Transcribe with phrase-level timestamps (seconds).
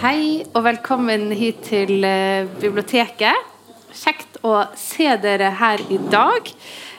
[0.00, 3.36] Hei og velkommen hit til eh, biblioteket.
[3.92, 6.48] Kjekt å se dere her i dag.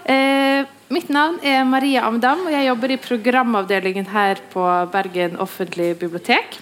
[0.05, 0.61] Eh,
[0.93, 6.59] mitt navn er Maria Amdam, og jeg jobber i programavdelingen her på Bergen offentlige bibliotek.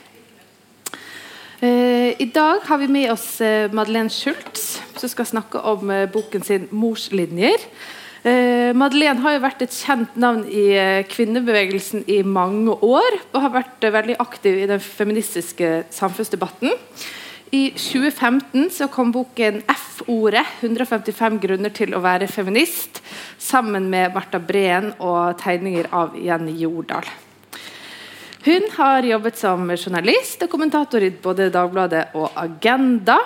[1.59, 3.27] Eh, I dag har vi med oss
[3.75, 7.67] Madeleine Schultz, som skal snakke om boken sin 'Morslinjer'.
[8.25, 13.43] Eh, Madeleine har jo vært et kjent navn i eh, kvinnebevegelsen i mange år, og
[13.43, 16.73] har vært eh, veldig aktiv i den feministiske samfunnsdebatten.
[17.53, 23.03] I 2015 så kom boken F-ordet 155 grunner til å være feminist,
[23.37, 27.05] sammen med Marta Breen og tegninger av Jenny Jordal.
[28.45, 33.19] Hun har jobbet som journalist og kommentator i både Dagbladet og Agenda.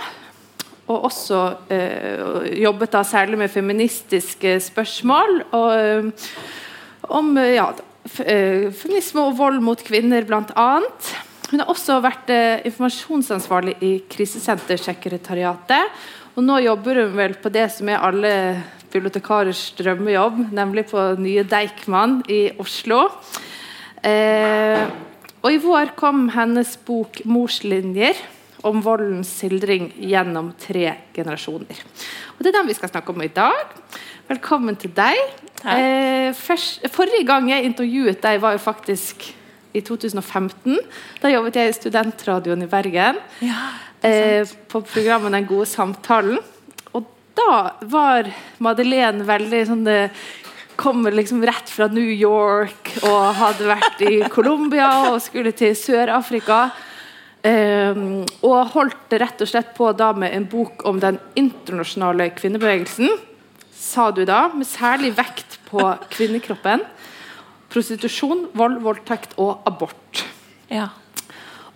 [0.89, 1.39] Og også
[1.69, 5.43] eh, jobbet da særlig med feministiske spørsmål.
[5.53, 6.31] Og, eh,
[7.13, 7.69] om eh, ja,
[8.09, 10.69] feminisme og vold mot kvinner, bl.a.
[11.49, 16.01] Hun har også vært eh, informasjonsansvarlig i Krisesentersekretariatet.
[16.37, 18.33] Og nå jobber hun vel på det som er alle
[18.89, 23.05] bibliotekarers drømmejobb, nemlig på Nye Deichman i Oslo.
[24.05, 24.81] Eh,
[25.39, 28.17] og I vår kom hennes bok 'Morslinjer'
[28.67, 31.83] om voldens skildring gjennom tre generasjoner.
[32.35, 33.75] Og Det er den vi skal snakke om i dag.
[34.29, 35.17] Velkommen til deg.
[35.65, 39.29] Eh, først, forrige gang jeg intervjuet deg, var jo faktisk
[39.73, 40.77] i 2015.
[41.21, 43.17] Da jobbet jeg i Studentradioen i Bergen.
[44.01, 46.39] eh, på programmet Den gode samtalen.
[46.93, 50.11] Og da var Madeleine veldig sånn det
[50.79, 56.69] kommer liksom rett fra New York og hadde vært i Colombia og skulle til Sør-Afrika.
[57.39, 63.13] Um, og holdt rett og slett på da med en bok om den internasjonale kvinnebevegelsen,
[63.71, 65.79] sa du da, med særlig vekt på
[66.11, 66.83] kvinnekroppen,
[67.71, 70.25] prostitusjon, vold, voldtekt og abort.
[70.67, 70.89] Ja.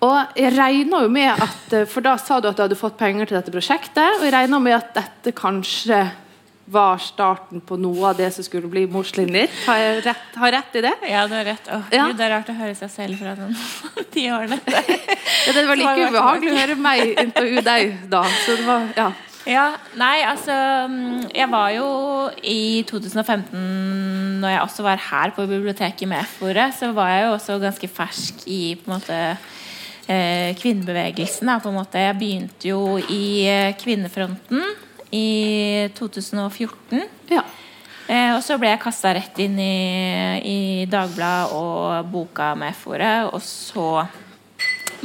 [0.04, 2.98] Og jeg regner jo med at, eh, For da sa du at du hadde fått
[3.00, 6.02] penger til dette prosjektet, og jeg regner med at dette kanskje
[6.66, 9.50] var starten på noe av det som skulle bli morslinjer.
[9.66, 10.94] Har jeg rett, har jeg rett i det?
[11.12, 11.68] ja, du har rett.
[11.68, 12.06] Åh, Ja.
[12.08, 13.52] Gud, det er rart å høre seg selv fra den
[14.16, 14.60] ti årene.
[14.64, 18.24] Ja, det var like ubehagelig å høre meg intervjue deg da.
[18.46, 19.10] Så det var, ja.
[19.44, 19.64] Ja,
[20.00, 20.54] nei, altså
[20.88, 21.88] mm, Jeg var jo
[22.48, 27.34] i 2015, når jeg også var her på biblioteket med F-ordet, så var jeg jo
[27.36, 29.18] også ganske fersk i på en måte
[30.08, 31.52] eh, kvinnebevegelsen.
[31.52, 32.00] Da, på en måte.
[32.08, 34.64] Jeg begynte jo i eh, Kvinnefronten
[35.14, 37.04] i 2014.
[37.34, 37.44] ja.
[38.04, 39.76] Eh, og så ble jeg kasta rett inn i,
[40.44, 40.60] i
[40.92, 43.30] Dagbladet og boka med F-ordet.
[43.32, 44.04] Og så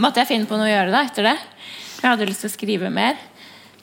[0.02, 1.36] måtte jeg finne på noe å gjøre da etter det.
[2.00, 3.18] Jeg hadde lyst til å skrive mer.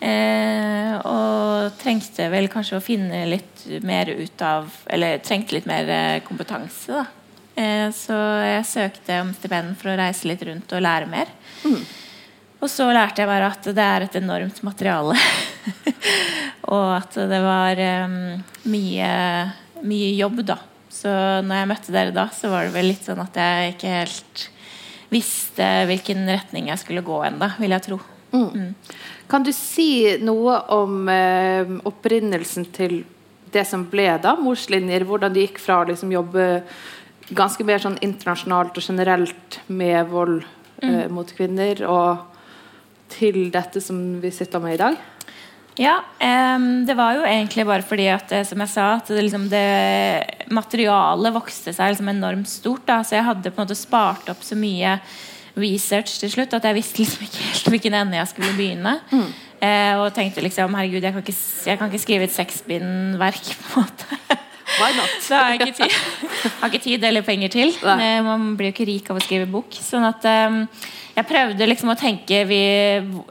[0.03, 5.87] Eh, og trengte vel kanskje å finne litt mer ut av Eller trengte litt mer
[5.87, 7.05] eh, kompetanse, da.
[7.55, 11.31] Eh, så jeg søkte om stipend for å reise litt rundt og lære mer.
[12.63, 15.17] Og så lærte jeg bare at det er et enormt materiale.
[16.75, 18.17] og at det var um,
[18.71, 19.11] mye,
[19.85, 20.57] mye jobb, da.
[20.89, 21.11] Så
[21.45, 24.49] når jeg møtte dere da, så var det vel litt sånn at jeg ikke helt
[25.11, 27.99] visste hvilken retning jeg skulle gå ennå, vil jeg tro.
[29.29, 32.99] Kan du si noe om eh, opprinnelsen til
[33.53, 35.05] det som ble da morslinjer?
[35.07, 36.47] Hvordan det gikk fra å liksom, jobbe
[37.35, 40.43] ganske mer sånn internasjonalt og generelt med vold
[40.83, 42.34] eh, mot kvinner, og
[43.11, 44.97] til dette som vi sitter med i dag?
[45.75, 45.97] Ja,
[46.55, 49.49] um, det var jo egentlig bare fordi at eh, som jeg sa, at det, liksom,
[49.51, 52.85] det materialet vokste seg liksom enormt stort.
[52.87, 53.01] Da.
[53.03, 54.95] Så jeg hadde på en måte spart opp så mye
[55.59, 58.95] research til slutt at jeg visste liksom ikke helt hvilken ende jeg skulle begynne.
[59.59, 61.37] Eh, og tenkte liksom herregud, jeg kan ikke,
[61.67, 63.51] jeg kan ikke skrive et seksbindverk.
[63.75, 63.83] på
[64.87, 65.19] en måte?
[65.27, 67.75] Det har jeg ikke tid, har ikke tid eller penger til.
[67.83, 67.97] Nei.
[68.03, 69.75] Eh, Man blir jo ikke rik av å skrive bok.
[69.75, 70.61] Sånn at eh,
[71.15, 72.61] jeg prøvde liksom å tenke vi,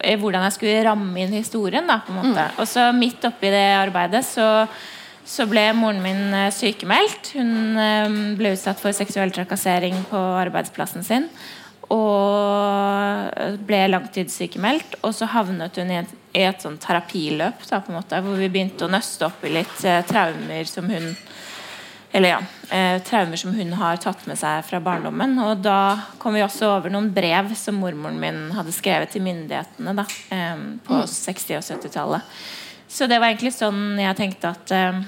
[0.00, 1.86] eh, hvordan jeg skulle ramme inn historien.
[1.88, 2.46] Da, måte.
[2.60, 4.46] Og så midt oppi det arbeidet så,
[5.24, 7.34] så ble moren min eh, sykemeldt.
[7.36, 11.28] Hun eh, ble utsatt for seksuell trakassering på arbeidsplassen sin.
[11.92, 15.02] Og ble langtidssykemeldt.
[15.04, 18.88] Og så havnet hun i et, i et sånn terapiløp da, måte, hvor vi begynte
[18.88, 21.12] å nøste opp i litt eh, traumer som hun
[22.14, 22.40] eller ja,
[22.70, 25.32] eh, traumer som hun har tatt med seg fra barndommen.
[25.42, 29.96] Og da kom vi også over noen brev som mormoren min hadde skrevet til myndighetene
[29.98, 32.36] da, eh, på 60- og 70-tallet.
[32.86, 35.00] Så det var egentlig sånn jeg tenkte at eh,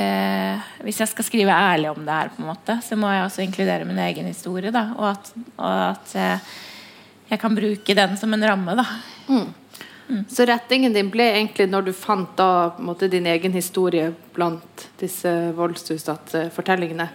[0.00, 3.26] eh, hvis jeg skal skrive ærlig om det her, på en måte, så må jeg
[3.26, 4.72] også inkludere min egen historie.
[4.72, 6.54] Da, og at, og at eh,
[7.28, 8.80] jeg kan bruke den som en ramme.
[8.80, 8.88] Da.
[10.28, 15.30] Så rettingen din ble egentlig når du fant da, måte, din egen historie blant disse
[15.56, 17.08] voldsutsatte fortellingene.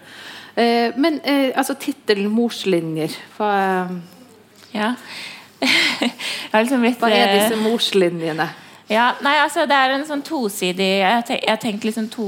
[0.55, 3.51] Eh, men eh, altså tittelen 'Morslinjer', hva,
[4.73, 4.95] Ja.
[6.49, 8.47] Jeg liksom litt, hva er eh, disse morslinjene?
[8.89, 12.25] Ja, nei, altså Det er en sånn tosidig Jeg har tenkt liksom to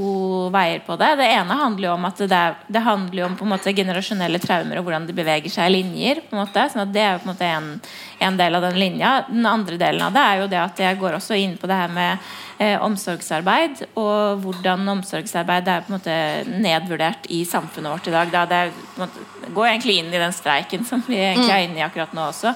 [0.54, 1.08] veier på det.
[1.18, 3.72] Det ene handler jo om at det, er, det handler jo om på en måte
[3.74, 6.20] generasjonelle traumer og hvordan det beveger seg i linjer.
[6.28, 7.66] på en måte, sånn at Det er jo på en måte en,
[8.28, 9.10] en del av den linja.
[9.26, 11.78] Den andre delen av det er jo det at jeg går også inn på det
[11.80, 12.30] her med
[12.62, 13.82] eh, omsorgsarbeid.
[13.98, 16.20] Og hvordan omsorgsarbeid er på en måte
[16.62, 18.30] nedvurdert i samfunnet vårt i dag.
[18.30, 18.62] Da det
[19.00, 22.30] måte, går egentlig inn i den streiken som vi egentlig er inne i akkurat nå
[22.30, 22.54] også.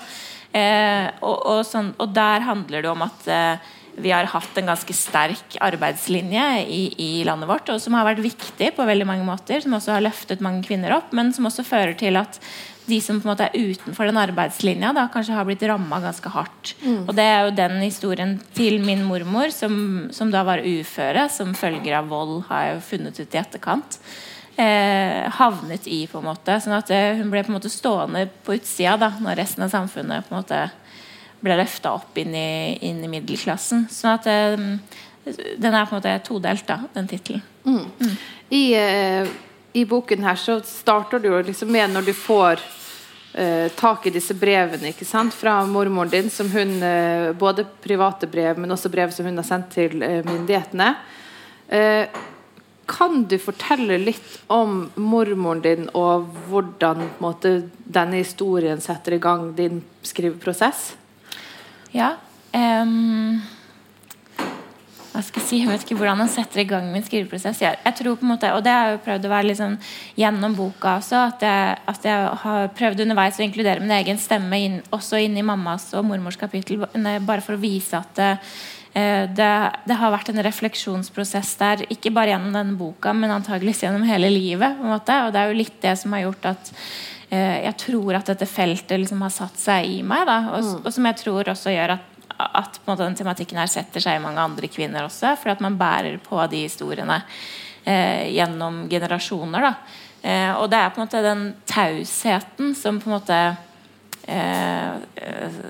[0.55, 4.71] Eh, og, og, sånn, og der handler det om at eh, vi har hatt en
[4.71, 9.27] ganske sterk arbeidslinje i, i, landet vårt, og som har vært viktig på veldig mange
[9.27, 9.63] måter.
[9.65, 12.41] Som også har løftet mange kvinner opp, men som også fører til at
[12.87, 16.31] de som på en måte er utenfor den arbeidslinja, da kanskje har blitt ramma ganske
[16.31, 16.77] hardt.
[17.09, 19.75] Og Det er jo den historien til min mormor, som,
[20.15, 23.99] som da var uføre, som følger av vold, har jeg jo funnet ut i etterkant.
[24.57, 26.61] Eh, havnet i, på en måte.
[26.65, 29.75] sånn at eh, hun ble på en måte stående på utsida da, når resten av
[29.75, 30.61] samfunnet på en måte
[31.47, 33.87] ble løfta opp inn i, inn i, middelklassen.
[33.93, 34.67] Sånn at eh,
[35.59, 37.45] den er på en måte todelt, da, den tittelen.
[37.67, 38.17] Mm.
[38.55, 39.31] I, eh,
[39.73, 42.63] I, boken her så starter du jo liksom med når du får
[43.35, 45.35] eh, tak i disse brevene ikke sant?
[45.35, 49.49] fra mormoren din, som hun eh, både private brev, men også brev som hun har
[49.49, 50.95] sendt til eh, myndighetene.
[51.69, 52.23] Eh,
[52.87, 59.51] kan du fortelle litt om mormoren din og hvordan måte, denne historien setter i gang
[59.59, 60.93] din skriveprosess?
[61.97, 62.13] Ja.
[62.53, 63.41] Um,
[65.17, 65.59] hva skal jeg si?
[65.63, 67.63] Jeg vet ikke hvordan han setter i gang min skriveprosess.
[67.65, 69.79] Jeg, jeg, tror på en måte, Og det har jeg jo prøvd å være liksom
[70.21, 71.23] gjennom boka også.
[71.31, 75.41] At jeg, at jeg, har prøvd underveis å inkludere min egen stemme inn, også inn
[75.41, 76.85] i mammas og mormors kapittel.
[76.85, 78.31] Bare for å vise at det,
[79.41, 79.51] det,
[79.89, 81.89] det, har vært en refleksjonsprosess der.
[81.97, 84.85] Ikke bare gjennom denne boka, men antageligvis gjennom hele livet.
[84.85, 86.75] Og det er jo litt det som har gjort at
[87.31, 90.27] jeg tror at dette feltet liksom har satt seg i meg.
[90.29, 90.83] Da, og, mm.
[90.85, 92.13] og, som jeg tror også gjør at,
[92.63, 95.35] at den tematikken her setter seg i mange andre kvinner også.
[95.41, 97.19] For at man bærer på de historiene
[97.83, 99.73] eh, gjennom generasjoner.
[100.23, 103.41] Eh, og det er på en måte den tausheten som på en måte
[104.27, 105.63] eh, eh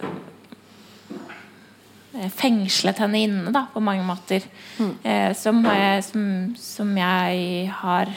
[2.32, 4.41] fengslet henne inne da, på mange måter.
[4.81, 4.93] Mm.
[5.05, 5.59] Eh, som,
[6.00, 6.23] som,
[6.56, 8.12] som jeg har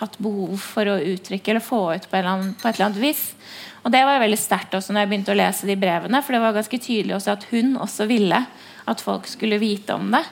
[0.00, 3.24] hatt behov for å uttrykke eller få ut på, annen, på et eller annet vis.
[3.84, 6.22] Og Det var veldig sterkt også når jeg begynte å lese de brevene.
[6.24, 8.40] For det var ganske tydelig også at hun også ville
[8.84, 10.24] at folk skulle vite om det.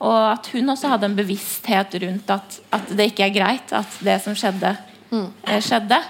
[0.00, 3.98] Og at hun også hadde en bevissthet rundt at, at det ikke er greit at
[4.06, 4.72] det som skjedde,
[5.10, 5.28] mm.
[5.60, 6.00] skjedde.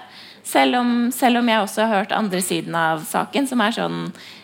[0.51, 3.99] Selv om, selv om, jeg også har hørt andre siden av saken, som er sånn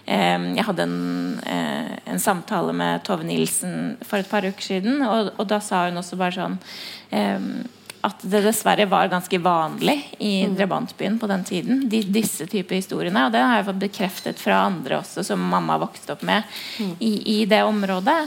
[0.05, 0.99] eh, Jeg hadde en,
[1.43, 5.87] eh, en, samtale med Tove Nilsen for et par uker siden, og, og da sa
[5.89, 6.59] hun også bare sånn
[7.11, 7.49] eh,
[8.05, 10.57] at det dessverre var ganske vanlig i mm.
[10.59, 11.85] drabantbyen på den tiden.
[11.91, 13.27] De, disse typer historiene.
[13.27, 16.45] Og det har jeg fått bekreftet fra andre også, som mamma vokste opp med
[16.79, 16.93] mm.
[16.99, 18.19] i, i, det området.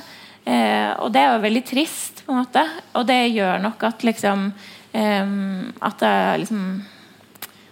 [0.45, 2.66] Eh, og det er jo veldig trist, på en måte.
[3.00, 4.50] Og det gjør nok at liksom
[4.92, 5.36] eh,
[5.89, 6.63] At det liksom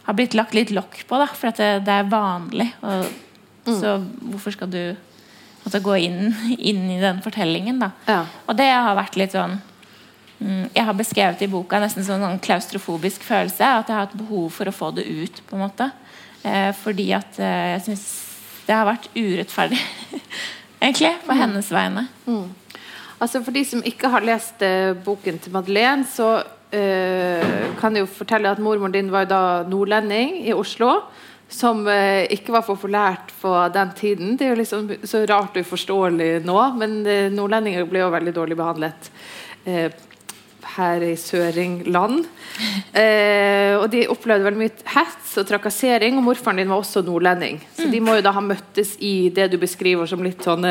[0.08, 2.70] har blitt lagt litt lokk på, da, for at det, det er vanlig.
[2.80, 3.10] Og,
[3.68, 3.74] mm.
[3.76, 3.98] Så
[4.32, 4.82] hvorfor skal du
[5.66, 7.92] måtte gå inn, inn i den fortellingen, da?
[8.08, 8.22] Ja.
[8.48, 9.58] Og det har vært litt sånn
[10.40, 13.66] jeg har beskrevet i boka nesten som en klaustrofobisk følelse.
[13.66, 15.42] At jeg har hatt behov for å få det ut.
[15.48, 15.90] på en måte
[16.44, 18.06] eh, Fordi at eh, jeg syns
[18.68, 19.80] det har vært urettferdig,
[20.84, 21.40] egentlig, på mm.
[21.40, 22.04] hennes vegne.
[22.28, 22.50] Mm.
[23.18, 28.04] Altså For de som ikke har lest eh, boken til Madeleine, så uh, kan jeg
[28.04, 31.00] jo fortelle at mormoren din var da nordlending i Oslo.
[31.48, 34.34] Som eh, ikke var populært på den tiden.
[34.36, 38.34] Det er jo liksom så rart og uforståelig nå, men eh, nordlendinger ble jo veldig
[38.36, 39.08] dårlig behandlet
[40.78, 42.26] her i Søringland.
[42.94, 47.60] Eh, og de opplevde veldig mye hets og trakassering, og morfaren din var også nordlending.
[47.78, 50.66] Så de må jo da ha møttes i det du beskriver som litt sånn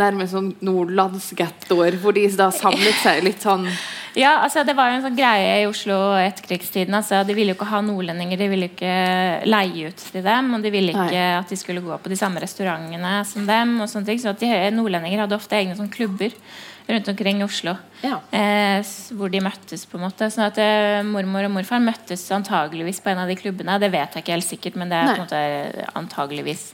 [0.00, 3.66] nærmest sånn nordlandsgettoer, hvor de da samlet seg litt sånn
[4.16, 6.92] Ja, altså det var jo en sånn greie i Oslo etter krigstiden.
[6.98, 8.96] Altså, de ville jo ikke ha nordlendinger, de ville ikke
[9.48, 10.50] leie ut til dem.
[10.52, 11.38] Og de ville ikke Nei.
[11.38, 13.78] at de skulle gå på de samme restaurantene som dem.
[13.80, 16.36] og sånne ting, Så de, nordlendinger hadde ofte egne sånn klubber
[16.88, 17.76] rundt omkring i Oslo.
[18.02, 18.18] Ja.
[18.34, 18.82] Eh,
[19.16, 19.86] hvor de møttes.
[19.86, 23.38] på en måte Sånn at eh, Mormor og morfar møttes antageligvis på en av de
[23.38, 23.78] klubbene.
[23.82, 25.14] Det vet jeg ikke helt sikkert, men det er Nei.
[25.14, 26.68] på en måte antageligvis.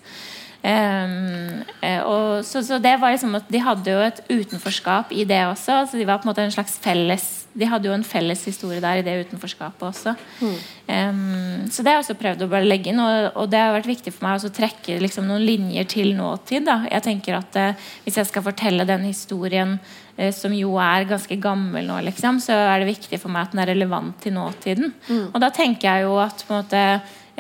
[0.59, 1.61] Um,
[2.03, 5.85] og, så, så, det var liksom at De hadde jo et utenforskap i det også.
[5.87, 8.83] Så de var på en måte en slags felles de hadde jo en felles historie
[8.83, 10.15] der i det utenforskapet også.
[10.41, 13.75] Um, så det har jeg også prøvd å bare legge inn, og, og det har
[13.75, 16.69] vært viktig for meg å trekke liksom, noen linjer til nåtid.
[16.69, 16.81] Da.
[16.87, 21.41] Jeg tenker at uh, Hvis jeg skal fortelle den historien uh, som jo er ganske
[21.43, 24.95] gammel nå, liksom, så er det viktig for meg at den er relevant til nåtiden.
[25.09, 25.27] Mm.
[25.33, 26.85] Og da tenker jeg jo at på en måte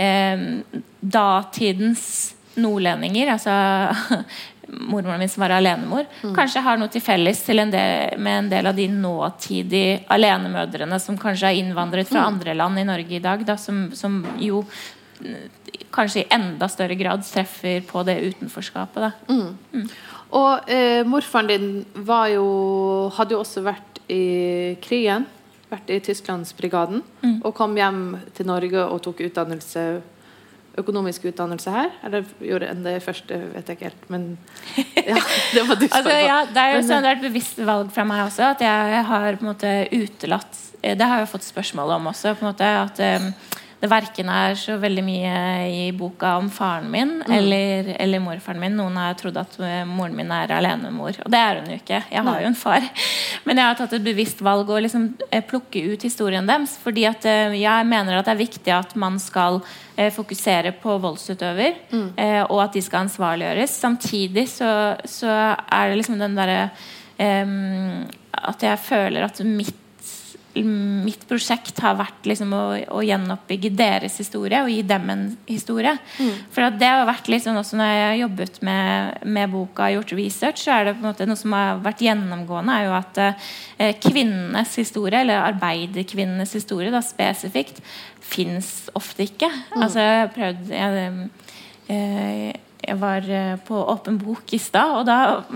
[0.02, 0.82] um,
[1.18, 2.08] datidens
[2.58, 3.54] nordlendinger, altså
[4.68, 6.34] mormoren min som var alenemor, mm.
[6.37, 11.00] kanskje har noe til felles til en del, med en del av de nåtidige alenemødrene
[11.00, 12.28] som kanskje har innvandret fra mm.
[12.32, 14.64] andre land i Norge i dag, da, som, som, jo
[15.94, 19.25] kanskje i enda større grad treffer på det utenforskapet.
[19.30, 19.56] Mm.
[19.72, 19.88] mm.
[20.37, 21.68] Og eh, morfaren din
[22.34, 22.46] jo,
[23.16, 25.25] hadde jo også vært i krigen.
[25.68, 27.02] Vært i Tysklandsbrigaden.
[27.25, 27.38] Mm.
[27.44, 28.02] Og kom hjem
[28.37, 29.84] til Norge og tok utdannelse
[30.80, 31.92] økonomisk utdannelse her?
[32.06, 34.08] Eller gjorde en det første, vet jeg ikke helt.
[34.12, 34.26] Men
[35.11, 35.20] ja,
[35.54, 38.06] det var du altså, ja, Det er jo sånn, det er et bevisst valg fra
[38.08, 42.12] meg også, at jeg har på en måte utelatt Det har jeg fått spørsmål om
[42.12, 42.37] også.
[42.38, 43.32] på en måte, at um,
[43.78, 45.35] det verken er så veldig mye
[45.70, 47.32] i boka om faren min mm.
[47.37, 48.75] eller, eller, morfaren min.
[48.75, 52.00] Noen har trodd at eh, moren min er alenemor, og det er hun jo ikke.
[52.11, 52.88] Jeg har jo en far.
[53.47, 56.75] Men jeg har tatt et bevisst valg å liksom eh, plukke ut historien deres.
[56.82, 59.62] Fordi at eh, jeg mener at det er viktig at man skal
[60.14, 62.04] fokusere på voldsutøver, mm.
[62.54, 63.73] og at de skal ansvarliggjøres.
[63.82, 64.68] Samtidig så,
[65.02, 66.68] så er det liksom den derre
[67.18, 69.75] um, At jeg føler at mitt
[70.67, 72.62] mitt prosjekt har vært liksom å,
[72.95, 75.95] å, gjenoppbygge deres historie og gi dem en historie.
[76.19, 76.35] Mm.
[76.55, 80.15] For det har vært liksom også Når jeg har jobbet med, med boka og gjort
[80.19, 83.21] research, så er det på en måte noe som har vært gjennomgående, er jo at
[83.25, 87.83] eh, kvinnenes historie, eller arbeiderkvinnenes historie da, spesifikt,
[88.29, 89.50] fins ofte ikke.
[89.75, 89.83] Mm.
[89.83, 91.29] Altså, jeg har prøvd jeg,
[91.95, 95.54] eh, jeg var eh, på Åpen bok i stad, og,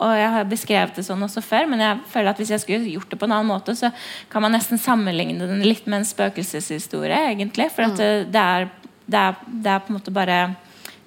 [0.00, 2.94] og jeg har beskrevet det sånn også før, men jeg føler at hvis jeg skulle
[2.94, 3.92] gjort det på en annen måte, så
[4.32, 7.70] kan man nesten sammenligne den litt med en spøkelseshistorie, egentlig.
[7.74, 8.00] For at mm.
[8.00, 8.68] det, det, er,
[9.06, 10.40] det, er, det, er, på en måte bare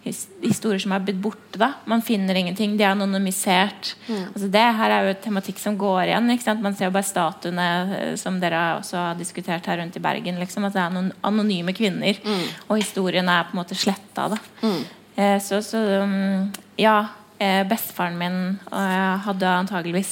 [0.03, 1.58] historier som er blitt borte.
[1.60, 2.75] da Man finner ingenting.
[2.77, 3.93] De er anonymisert.
[4.08, 4.25] Mm.
[4.34, 6.32] Altså det her er jo et tematikk som går igjen.
[6.62, 7.67] Man ser jo bare statuene
[8.00, 10.41] eh, som dere også har diskutert her rundt i Bergen.
[10.41, 12.20] Liksom, at det er noen anonyme kvinner.
[12.25, 12.43] Mm.
[12.67, 14.27] Og historien er på en måte sletta.
[14.63, 14.84] Mm.
[15.15, 17.01] Eh, så, så um, ja.
[17.43, 18.36] Eh, bestefaren min
[18.72, 20.12] eh, hadde antageligvis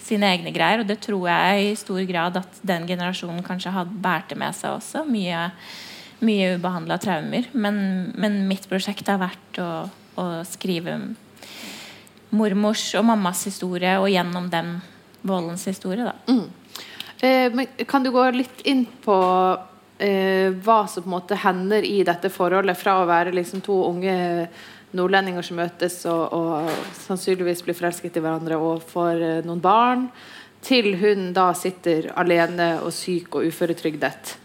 [0.00, 3.98] sine egne greier, og det tror jeg i stor grad at den generasjonen kanskje hadde
[4.02, 5.02] bærte med seg også.
[5.08, 5.48] Mye,
[6.24, 7.50] mye ubehandla traumer.
[7.52, 7.80] Men,
[8.18, 9.70] men, mitt prosjekt har vært å,
[10.16, 10.96] å, skrive
[12.30, 14.78] mormors og mammas historie, og gjennom den
[15.26, 16.06] voldens historie.
[16.06, 16.16] Da.
[16.30, 16.46] Mm.
[17.20, 19.18] Eh, kan du gå litt inn på
[20.00, 23.76] eh, hva som på en måte hender i dette forholdet, fra å være liksom to
[23.88, 24.16] unge
[24.96, 26.70] nordlendinger som møtes og, og,
[27.04, 30.08] sannsynligvis blir forelsket i hverandre og får eh, noen barn,
[30.60, 34.36] til hun da sitter alene og syk og uføretrygdet.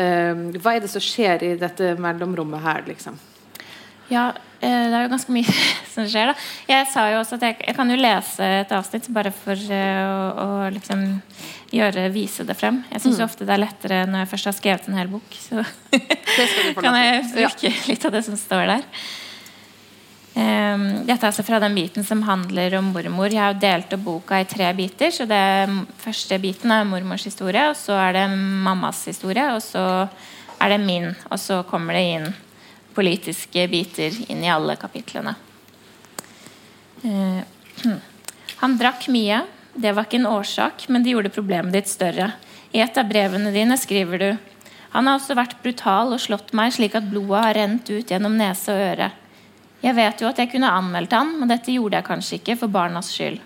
[0.00, 3.18] Eh, hva er det som skjer i dette mellomrommet her, liksom?
[4.10, 4.28] Ja,
[4.60, 5.56] eh, det er jo ganske mye
[5.94, 6.34] som skjer, da.
[6.68, 10.04] Jeg sa jo også at jeg, jeg kan jo lese et avsnitt bare for uh,
[10.04, 11.06] å, å, liksom
[11.74, 12.82] gjøre, vise det frem.
[12.92, 13.24] Jeg syns mm.
[13.26, 15.36] ofte det er lettere når jeg først har skrevet en hel bok.
[15.40, 15.64] Så
[16.84, 17.76] kan jeg bruke ja.
[17.90, 18.88] litt av det som står der.
[20.34, 23.30] Um, dette er altså fra den biten som handler om mormor.
[23.30, 25.12] Jeg har delt opp boka i tre biter.
[25.14, 25.42] så det
[26.02, 29.84] Første biten er mormors historie, og så er det mammas historie, og så
[30.58, 31.12] er det min.
[31.30, 32.26] Og så kommer det inn
[32.94, 35.36] politiske biter inn i alle kapitlene.
[37.04, 37.42] Uh,
[38.62, 39.42] Han drakk mye.
[39.74, 42.30] Det var ikke en årsak, men det gjorde problemet ditt større.
[42.74, 44.28] I et av brevene dine skriver du
[44.94, 48.36] Han har også vært brutal og slått meg slik at blodet har rent ut gjennom
[48.38, 49.10] nese og øre.
[49.82, 52.72] Jeg vet jo at jeg kunne anmeldt han, men dette gjorde jeg kanskje ikke for
[52.72, 53.40] barnas skyld.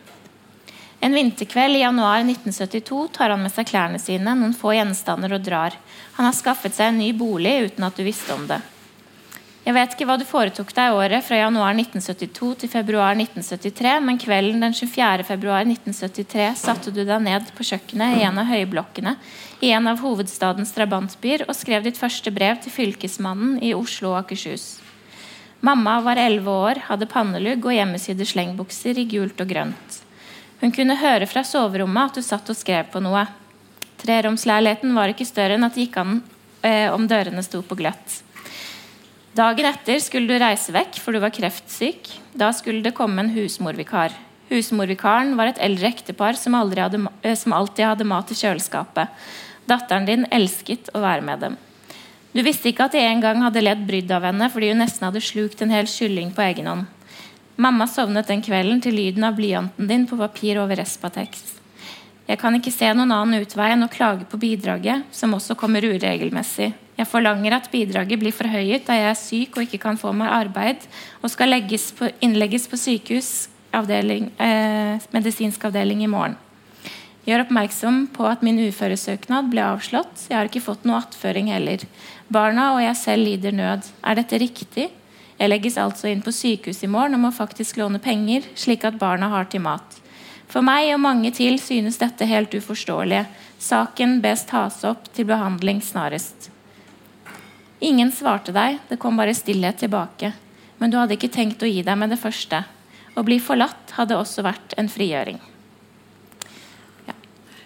[1.01, 5.45] En vinterkveld i januar 1972 tar han med seg klærne sine, noen få gjenstander og
[5.47, 5.77] drar.
[6.19, 8.61] Han har skaffet seg en ny bolig uten at du visste om det.
[9.67, 14.21] Jeg vet ikke hva du foretok deg året fra januar 1972 til februar 1973, men
[14.21, 15.27] kvelden den 24.
[15.29, 19.17] februar 1973 satte du deg ned på kjøkkenet i en av høyblokkene
[19.61, 24.23] i en av hovedstadens drabantbyer og skrev ditt første brev til fylkesmannen i Oslo og
[24.23, 24.79] Akershus.
[25.61, 29.99] Mamma var elleve år, hadde pannelugg og hjemmesydde slengbukser i gult og grønt.
[30.63, 33.27] Hun kunne høre fra soverommet at du satt og skrev på noe.
[33.99, 36.21] Treromsleiligheten var ikke større enn at det gikk an
[36.63, 38.21] eh, om dørene sto på gløtt.
[39.37, 42.09] Dagen etter skulle du reise vekk, for du var kreftsyk.
[42.33, 44.15] Da skulle det komme en husmorvikar.
[44.49, 49.13] Husmorvikaren var et eldre ektepar som, hadde, eh, som alltid hadde mat i kjøleskapet.
[49.69, 51.59] Datteren din elsket å være med dem.
[52.33, 55.09] Du visste ikke at de en gang hadde ledd brydd av henne fordi hun nesten
[55.09, 56.87] hadde slukt en hel kylling på egen hånd.
[57.59, 61.41] Mamma sovnet den kvelden til lyden av blyanten din på papir over Respatex.
[62.29, 65.83] Jeg kan ikke se noen annen utvei enn å klage på bidraget, som også kommer
[65.83, 66.71] uregelmessig.
[66.99, 70.33] Jeg forlanger at bidraget blir forhøyet da jeg er syk og ikke kan få meg
[70.35, 70.83] arbeid
[71.23, 71.55] og skal
[71.95, 76.37] på, innlegges på sykehus avdeling, eh, medisinsk avdeling i morgen.
[77.29, 80.27] Gjør oppmerksom på at min uføresøknad ble avslått.
[80.31, 81.85] Jeg har ikke fått noe attføring heller.
[82.33, 83.85] Barna og jeg selv lider nød.
[84.03, 84.89] Er dette riktig?
[85.39, 88.99] Jeg legges altså inn på sykehus i morgen og må faktisk låne penger, slik at
[88.99, 90.01] barna har til mat.
[90.49, 93.27] For meg og mange til synes dette helt uforståelig.
[93.61, 96.49] Saken bes tas opp til behandling snarest.
[97.81, 100.33] Ingen svarte deg, det kom bare stillhet tilbake.
[100.79, 102.65] Men du hadde ikke tenkt å gi deg med det første.
[103.15, 105.39] Å bli forlatt hadde også vært en frigjøring.
[107.07, 107.15] Ja.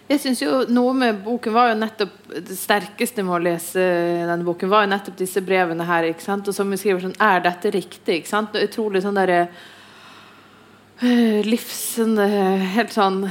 [0.09, 3.85] Jeg synes jo Noe med boken var jo nettopp det sterkeste med å lese
[4.28, 6.09] denne boken, var jo nettopp disse brevene her.
[6.12, 6.49] ikke sant?
[6.49, 8.21] Og som vi skriver sånn Er dette riktig?
[8.23, 8.57] ikke sant?
[8.57, 9.47] Utrolig sånn derre
[11.02, 11.78] livsende, livs...
[11.97, 13.25] Sånn, uh, helt sånn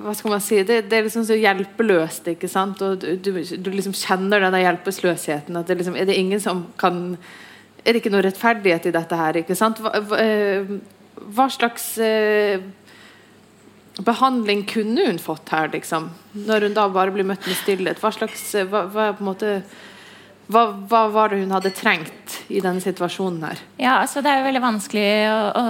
[0.00, 2.28] hva skal man si, det, det, er liksom så hjelpeløst.
[2.32, 2.80] ikke sant?
[2.84, 5.56] Og du, du, liksom kjenner denne hjelpeløsheten.
[5.56, 7.16] at det liksom, Er det ingen som kan
[7.84, 9.40] Er det ikke noe rettferdighet i dette her?
[9.42, 9.82] ikke sant?
[9.82, 11.00] Hva, hva, uh,
[11.36, 12.62] hva slags eh,
[14.02, 16.08] behandling kunne hun fått her, liksom?
[16.32, 18.00] Når hun da bare blir møtt med stillhet.
[18.00, 19.52] Hva slags hva, hva, en måte,
[20.50, 23.60] hva, hva, var det hun hadde trengt i denne situasjonen her?
[23.78, 25.64] Ja, altså Det er jo veldig vanskelig å, å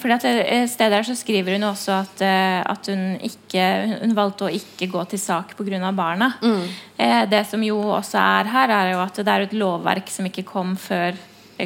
[0.00, 0.26] For et
[0.72, 3.66] sted her så skriver hun også at, eh, at hun ikke
[4.02, 5.92] Hun valgte å ikke gå til sak pga.
[5.92, 6.32] barna.
[6.42, 6.64] Mm.
[6.96, 10.26] Eh, det som jo også er her, er jo at det er et lovverk som
[10.26, 11.14] ikke kom før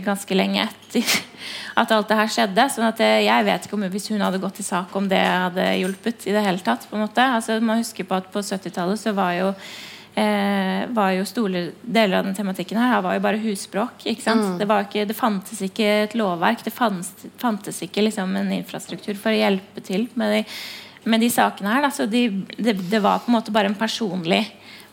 [0.01, 1.05] ganske lenge etter
[1.81, 2.67] at alt det her skjedde.
[2.73, 5.21] sånn at eh, jeg vet ikke om hvis hun hadde gått til sak om det
[5.21, 6.89] hadde hjulpet i det hele tatt.
[6.89, 7.23] på en måte.
[7.23, 9.51] Altså, man husker på at på 70-tallet så var jo
[10.15, 13.41] eh, var jo store deler av den tematikken her var jo bare
[14.25, 14.45] sant?
[14.45, 14.59] Mm.
[14.61, 16.65] Det, ikke, det, fantes ikke et lovverk.
[16.65, 20.43] Det fantes, fantes ikke liksom en infrastruktur for å hjelpe til med de,
[21.05, 21.89] med de sakene her.
[21.89, 22.27] Altså, de,
[22.59, 24.45] det, det, var på en måte bare en personlig,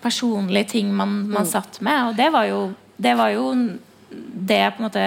[0.03, 1.51] personlig ting man, man mm.
[1.51, 2.11] satt med.
[2.11, 2.63] Og det var jo,
[2.97, 3.51] det var jo
[4.09, 5.05] det på en måte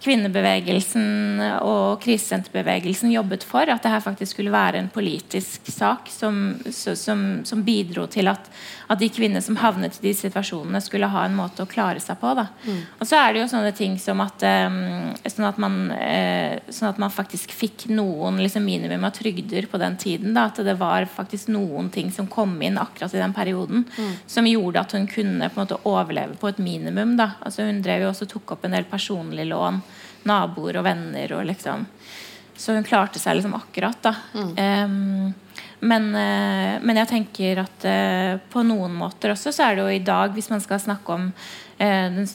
[0.00, 3.68] kvinnebevegelsen og krisesenterbevegelsen jobbet for.
[3.68, 8.48] At det her faktisk skulle være en politisk sak som, som, som bidro til at,
[8.88, 12.16] at, de kvinnene som havnet i de situasjonene, skulle ha en måte å klare seg
[12.20, 12.32] på.
[12.32, 12.80] Mm.
[12.96, 17.00] Og så er det jo sånne ting som at, sånn, at man, uh, sånn at
[17.02, 20.32] man faktisk fikk noen liksom, minimum av trygder på den tiden.
[20.36, 24.12] Da, at det var faktisk noen ting som kom inn akkurat i den perioden mm.
[24.30, 27.18] som gjorde at hun kunne på en måte overleve på et minimum.
[27.20, 27.34] Da.
[27.44, 29.82] Altså, hun drev jo også tok opp en del personlige lån
[30.28, 31.36] naboer og venner.
[31.38, 31.86] Og liksom.
[32.60, 34.14] Så hun klarte seg liksom akkurat, da.
[34.36, 34.52] Mm.
[34.58, 35.32] Um,
[35.80, 39.94] men, uh, men, jeg tenker at uh, på noen måter også så er det jo
[39.96, 42.28] i dag, hvis man skal snakke om uh, den,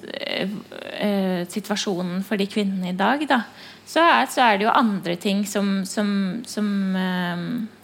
[1.51, 3.43] situasjonen for de kvinnene i dag, da,
[3.85, 6.07] så er, så er, det jo andre ting som, som,
[6.49, 6.67] som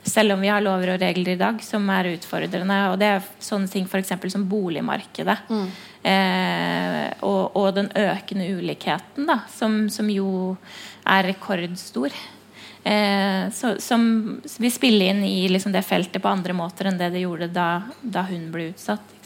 [0.02, 2.78] Selv om vi har lover og regler i dag, som er utfordrende.
[2.90, 4.16] Og det er sånne ting f.eks.
[4.34, 5.38] som boligmarkedet.
[5.52, 5.68] Mm.
[6.02, 10.56] Eh, og, og, den økende ulikheten, da, som, som jo
[11.06, 12.16] er rekordstor.
[12.84, 17.12] Eh, så, som vil spille inn i liksom, det feltet på andre måter enn det
[17.14, 19.18] det gjorde da, da hun ble utsatt.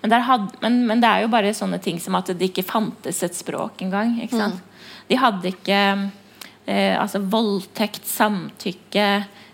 [0.00, 3.18] Men, had, men, men, det er jo bare sånne ting som at det ikke fantes
[3.26, 4.20] et språk engang.
[4.22, 4.60] ikke Mm.
[5.08, 5.80] De hadde ikke
[6.66, 9.08] eh, altså voldtekt, samtykke,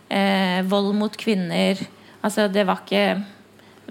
[0.08, 1.80] eh, vold mot kvinner.
[2.20, 3.24] Altså, det var ikke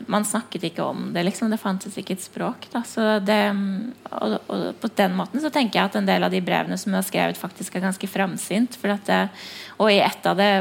[0.06, 1.24] man snakket ikke om det.
[1.24, 2.68] liksom, Det fantes ikke et språk.
[2.72, 3.40] da, så det,
[4.12, 6.92] og, og, På den måten så tenker jeg at en del av de brevene som
[6.92, 8.78] jeg har skrevet, faktisk er ganske framsynt.
[9.80, 10.52] Og i ett av det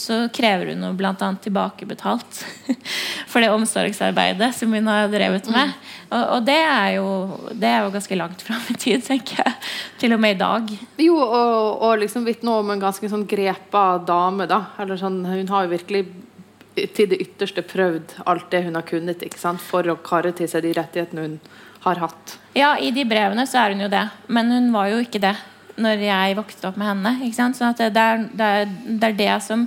[0.00, 1.14] så krever hun bl.a.
[1.44, 2.40] tilbakebetalt
[3.30, 5.74] for det omsorgsarbeidet som hun har drevet med.
[5.74, 5.90] Mm.
[6.08, 7.10] Og, og det, er jo,
[7.52, 9.54] det, er jo, ganske langt fram i tid, tenker jeg.
[10.00, 10.72] Til og med i dag.
[11.04, 14.64] Jo, og, og liksom vitne om en ganske sånn grepa dame, da.
[14.80, 16.04] Eller sånn, hun har jo virkelig
[16.96, 19.24] til det ytterste prøvd alt det hun har kunnet
[19.60, 21.38] for å karre til seg de rettighetene hun
[21.84, 22.38] har hatt.
[22.56, 24.06] Ja, i de brevene så er hun jo det.
[24.28, 25.36] Men hun var jo ikke det
[25.80, 27.14] når jeg vokste opp med henne.
[27.26, 27.58] Ikke sant?
[27.58, 29.64] Så det er, det, er, det, er, det som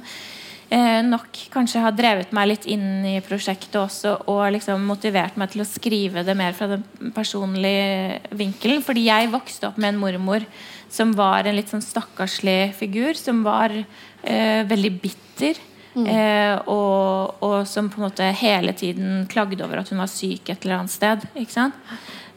[0.70, 5.54] eh, nok kanskje har drevet meg litt inn i prosjektet også, og liksom motivert meg
[5.54, 8.86] til å skrive det mer fra den personlige vinkelen.
[8.86, 10.48] Fordi jeg vokste opp med en mormor
[10.94, 15.62] som var en litt sånn stakkarslig figur, som var eh, veldig bitter.
[15.94, 16.08] Mm.
[16.10, 20.50] Eh, og, og, som på en måte hele tiden klagde over at hun var syk
[20.50, 21.26] et eller annet sted.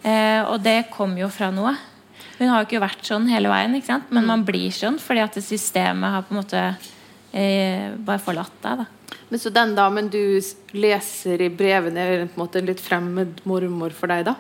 [0.07, 1.73] Eh, og det kom jo fra noe.
[2.39, 4.29] Hun har jo ikke vært sånn hele veien, men mm.
[4.29, 6.63] man blir sånn fordi at systemet har på en måte
[7.33, 8.83] eh, bare forlatt deg.
[8.83, 9.17] Da.
[9.29, 10.41] Men Så den damen du
[10.77, 14.37] leser i brevene, er på en måte litt fremmed mormor for deg, da?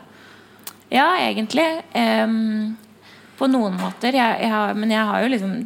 [0.92, 1.66] Ja, egentlig.
[1.96, 2.76] Um,
[3.36, 4.14] på noen måter.
[4.14, 5.56] Jeg, jeg har, men jeg har jo liksom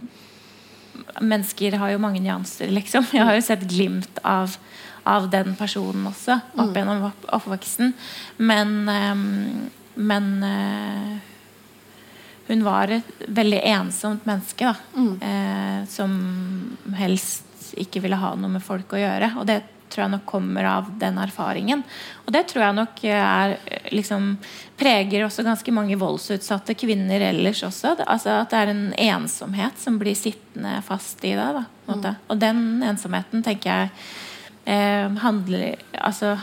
[1.21, 3.07] mennesker har jo mange nyanser, liksom.
[3.17, 4.55] Jeg har jo sett glimt av,
[5.09, 7.93] av den personen også opp gjennom opp, oppveksten.
[8.39, 8.77] Men,
[9.99, 11.30] men uh,
[12.51, 14.67] hun var et veldig ensomt menneske.
[14.67, 15.13] Da, mm.
[15.23, 16.15] eh, som
[16.99, 19.35] helst ikke ville ha noe med folk å gjøre.
[19.39, 19.61] Og det
[19.91, 21.83] tror jeg nok kommer av den erfaringen.
[22.25, 23.55] Og det tror jeg nok er,
[23.95, 24.33] liksom,
[24.79, 27.97] preger også ganske mange voldsutsatte kvinner ellers også.
[28.07, 31.63] Altså At det er en ensomhet som blir sittende fast i deg.
[31.91, 32.07] Mm.
[32.31, 33.95] Og den ensomheten tenker jeg
[34.71, 36.37] eh, handler Altså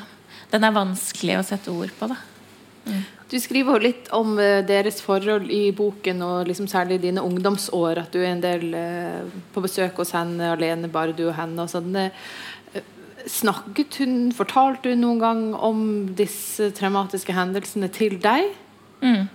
[0.52, 2.08] den er vanskelig å sette ord på.
[2.12, 2.18] da
[2.88, 3.06] mm.
[3.28, 8.04] Du skriver jo litt om uh, deres forhold i boken, og liksom særlig dine ungdomsår.
[8.06, 11.66] At du er en del uh, på besøk hos henne alene, bare du og henne.
[11.66, 11.98] og sånn.
[13.28, 15.82] Snakket hun, Fortalte hun noen gang om
[16.16, 18.54] disse traumatiske hendelsene til deg?
[19.02, 19.28] Mm.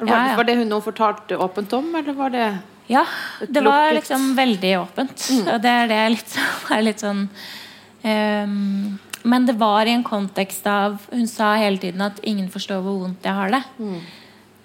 [0.00, 0.36] Ja, ja.
[0.36, 2.46] Var, det hun nå fortalte åpent om, eller var det
[2.90, 3.04] Ja,
[3.46, 5.26] det var liksom veldig åpent.
[5.30, 5.48] Mm.
[5.54, 6.36] Og det er det litt,
[6.76, 7.26] er litt sånn
[8.04, 12.80] um, Men det var i en kontekst av Hun sa hele tiden at 'ingen forstår
[12.82, 13.64] hvor vondt jeg har det'.
[13.78, 14.00] Mm.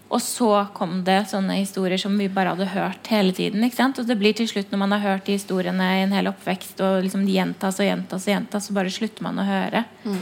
[0.10, 3.64] Og så kom det sånne historier som vi bare hadde hørt hele tiden.
[3.64, 6.80] Og det blir til slutt, når man har hørt de historiene i en hel oppvekst,
[6.80, 9.84] og liksom de gjentas og gjentas, og gjentas, så bare slutter man å høre.
[10.06, 10.22] Mm.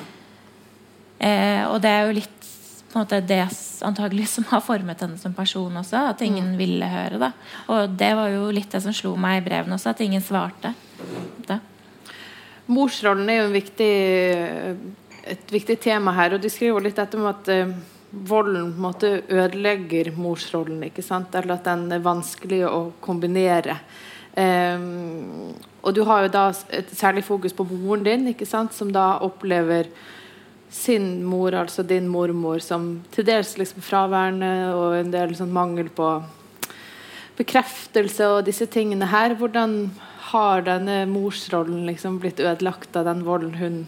[1.19, 2.39] Eh, og det er jo litt
[2.93, 3.41] på en måte det
[3.82, 6.08] antagelig som har formet henne som person også.
[6.13, 6.58] At ingen mm.
[6.58, 7.19] ville høre.
[7.19, 7.32] da
[7.67, 10.74] Og det var jo litt det som slo meg i brevene også, at ingen svarte.
[11.48, 11.60] Det.
[12.71, 13.93] Morsrollen er jo viktig,
[15.34, 17.73] et viktig tema her, og du skriver litt dette med at eh,
[18.13, 20.84] volden måte ødelegger morsrollen.
[20.88, 21.36] ikke sant?
[21.36, 23.80] Eller at den er vanskelig å kombinere.
[24.34, 28.73] Um, og du har jo da et særlig fokus på moren din, ikke sant?
[28.73, 29.89] som da opplever
[30.73, 35.91] sin mor, altså din mormor, som til dels liksom fraværende og en del sånn mangel
[35.93, 36.15] på
[37.38, 39.36] bekreftelse og disse tingene her.
[39.38, 39.91] Hvordan
[40.34, 43.84] har denne morsrollen liksom blitt ødelagt av den volden hun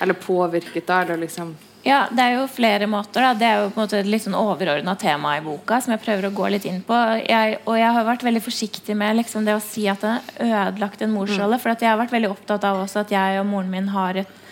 [0.00, 1.02] Eller påvirket, da?
[1.02, 1.54] Eller liksom
[1.86, 3.22] ja, det er jo flere måter.
[3.22, 3.34] Da.
[3.38, 6.02] Det er jo på en måte et litt sånn overordna tema i boka som jeg
[6.02, 6.96] prøver å gå litt inn på.
[7.22, 10.72] Jeg, og jeg har vært veldig forsiktig med liksom, det å si at den har
[10.72, 11.60] ødelagt en morsrolle.
[11.60, 11.62] Mm.
[11.62, 14.42] For jeg har vært veldig opptatt av også at jeg og moren min har et,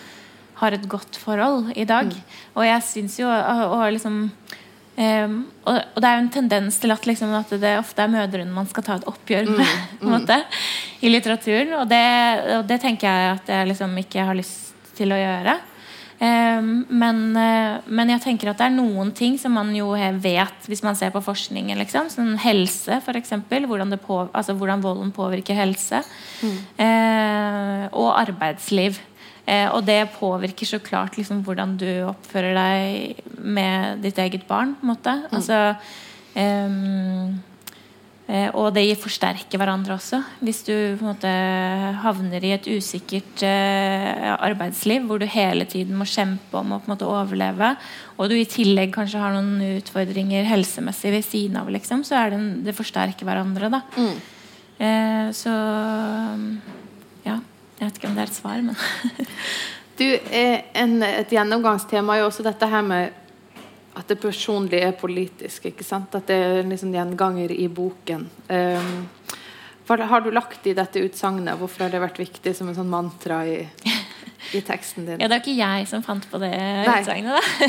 [0.61, 2.15] har et godt forhold i dag.
[2.15, 2.39] Mm.
[2.55, 4.21] Og jeg syns jo og, og liksom
[4.97, 8.13] um, og, og, det er jo en tendens til at, liksom, at det ofte er
[8.13, 10.15] mødrene man skal ta et oppgjør med mm.
[10.15, 10.33] mm.
[11.03, 11.77] i litteraturen.
[11.81, 12.03] Og det,
[12.59, 15.59] og det tenker jeg at jeg liksom ikke har lyst til å gjøre.
[16.15, 19.91] Um, men, uh, men, jeg tenker at det er noen ting som man jo
[20.23, 21.79] vet hvis man ser på forskningen.
[21.83, 22.11] Liksom.
[22.13, 23.35] Sånn helse, f.eks.
[23.51, 26.05] Hvordan, på, altså hvordan volden påvirker helse.
[26.45, 26.61] Mm.
[26.79, 29.03] Uh, og arbeidsliv.
[29.45, 34.75] Eh, og det påvirker så klart liksom, hvordan du oppfører deg med ditt eget barn.
[34.79, 35.13] på en måte.
[35.21, 35.27] Mm.
[35.37, 35.59] Altså,
[36.41, 37.29] eh,
[38.57, 40.23] og det forsterker hverandre også.
[40.41, 41.29] Hvis du på en måte
[42.01, 46.89] havner i et usikkert eh, arbeidsliv hvor du hele tiden må kjempe om å på
[46.89, 47.77] en måte overleve,
[48.17, 52.33] og du i tillegg kanskje har noen utfordringer helsemessig ved siden av, liksom, så er
[52.33, 53.69] det, en, det forsterker hverandre.
[53.77, 54.17] da mm.
[54.81, 55.53] eh, Så
[57.29, 57.45] ja.
[57.79, 58.77] Jeg vet ikke om det er et svar, men
[59.99, 63.21] Du, en, Et gjennomgangstema er jo også dette her med
[63.95, 65.69] at det personlige er politisk.
[65.71, 66.15] ikke sant?
[66.19, 68.25] At det er en liksom gjenganger i boken.
[68.49, 69.05] Um,
[69.87, 71.55] har du lagt i dette utsagnet?
[71.61, 73.61] Hvorfor har det vært viktig som en sånn mantra i,
[74.51, 75.21] i teksten din?
[75.23, 76.51] Ja, Det er ikke jeg som fant på det
[76.89, 77.69] utsagnet, da.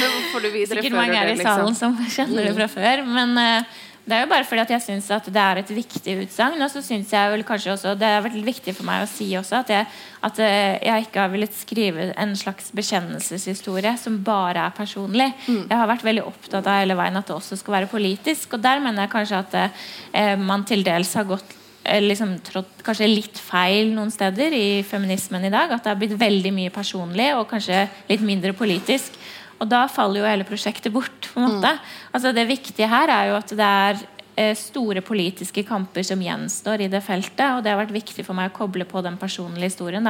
[0.00, 1.98] Men får du Sikkert mange her i salen liksom?
[2.00, 3.04] som kjenner det fra før.
[3.04, 6.12] Men uh, det er jo bare fordi at jeg syns at det er et viktig
[6.22, 6.60] utsagn.
[6.62, 9.26] Og så syns jeg vel kanskje også Det har vært viktig for meg å si
[9.34, 9.88] også at jeg,
[10.28, 15.32] at eh, jeg ikke har villet skrive en slags bekjennelseshistorie som bare er personlig.
[15.48, 15.64] Mm.
[15.64, 18.54] Jeg har vært veldig opptatt av hele veien at det også skal være politisk.
[18.54, 22.86] Og der mener jeg kanskje at eh, man til dels har gått eh, liksom trådt
[22.86, 25.74] kanskje litt feil noen steder i feminismen i dag.
[25.74, 29.18] At det har blitt veldig mye personlig og kanskje litt mindre politisk.
[29.60, 31.30] Og da faller jo hele prosjektet bort.
[31.32, 31.72] på en måte.
[31.72, 31.96] Mm.
[32.12, 34.02] Altså Det viktige her er jo at det er
[34.36, 37.46] eh, store politiske kamper som gjenstår i det feltet.
[37.56, 40.06] Og det har vært viktig for meg å koble på den personlige historien.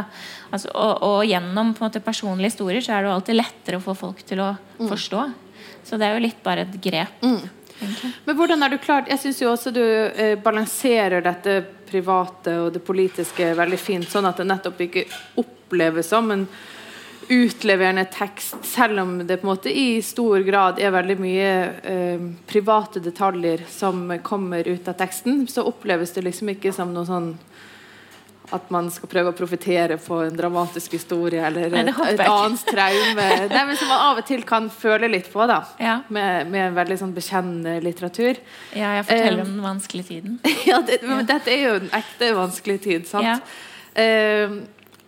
[0.51, 3.95] Altså, og, og, gjennom måte, personlige historier så er det jo alltid lettere å få
[3.95, 4.89] folk til å mm.
[4.89, 5.29] forstå.
[5.87, 7.23] Så det er jo litt bare et grep.
[7.23, 7.47] Mm.
[8.25, 12.71] Men hvordan er du klart Jeg syns jo også du eh, balanserer dette private og
[12.75, 15.05] det politiske veldig fint, sånn at det nettopp ikke
[15.43, 16.47] oppleves som en
[17.29, 21.51] utleverende tekst, selv om det på en måte i stor grad er veldig mye
[21.83, 27.07] eh, private detaljer som kommer ut av teksten, så oppleves det liksom ikke som noe
[27.09, 27.35] sånn
[28.55, 32.62] at man skal prøve å profitere på en dramatisk historie eller Nei, et, et annet
[32.69, 33.29] traume.
[33.51, 35.61] Nei, men Som man av og til kan føle litt på, da.
[35.83, 35.97] Ja.
[36.15, 38.39] Med, med en veldig sånn bekjennende litteratur.
[38.71, 40.39] Ja, jeg forteller Um, om den vanskelige tiden.
[40.71, 43.27] ja, det, men dette er jo en ekte vanskelig tid, sant?
[43.27, 43.41] Ja.
[43.97, 44.61] Eh,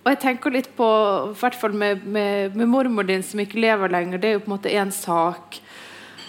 [0.05, 0.87] og jeg tenker litt på,
[1.33, 4.45] i hvert fall med, med, med mormor din som ikke lever lenger, det er jo
[4.45, 5.59] på en måte én sak.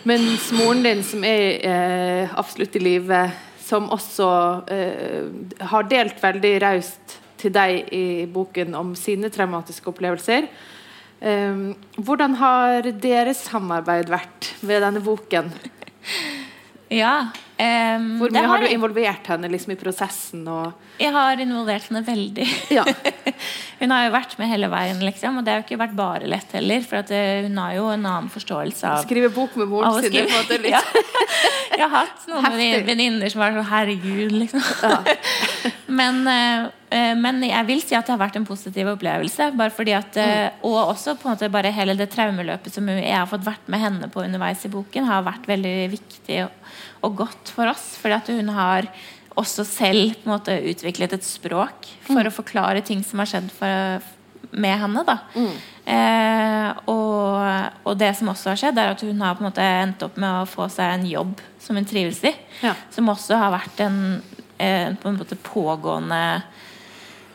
[0.07, 3.21] Mens moren din som er eh, absolutt i live,
[3.63, 4.29] som også
[4.71, 10.47] eh, har delt veldig raust til deg i boken om sine traumatiske opplevelser.
[11.19, 11.61] Eh,
[11.99, 15.53] hvordan har deres samarbeid vært ved denne boken?
[16.89, 17.29] Ja.
[17.59, 20.45] Em, Hvor mye har du involvert henne liksom, i prosessen?
[20.47, 22.47] Og, Jeg har involvert henne veldig.
[22.77, 22.85] ja.
[23.79, 26.27] Hun har jo vært med hele veien, liksom, og det har jo ikke vært bare
[26.27, 26.81] lett heller.
[26.83, 30.11] For at eh, hun har jo en annen forståelse av Skrive bok med moren sin.
[30.11, 30.71] det skrive.
[30.75, 30.81] Ja.
[31.79, 34.59] Jeg har hatt noen venninner som var sånn herregud, liksom.
[35.99, 39.51] men, eh, men jeg vil si at det har vært en positiv opplevelse.
[39.55, 43.15] Bare fordi at, eh, Og også på en måte bare hele det traumeløpet som jeg
[43.15, 46.51] har fått vært med henne på underveis i boken, har vært veldig viktig og,
[47.05, 47.93] og godt for oss.
[48.01, 48.89] Fordi at hun har
[49.39, 53.51] også selv på en måte utviklet et språk for å forklare ting som har skjedd
[53.55, 54.07] for,
[54.51, 55.03] med henne.
[55.07, 55.17] da
[55.85, 59.65] eh, og, og det som også har skjedd, er at hun har på en måte
[59.65, 62.33] endt opp med å få seg en jobb som hun trives i.
[62.65, 62.75] Ja.
[62.93, 63.99] Som også har vært en,
[64.57, 66.21] en, på en måte pågående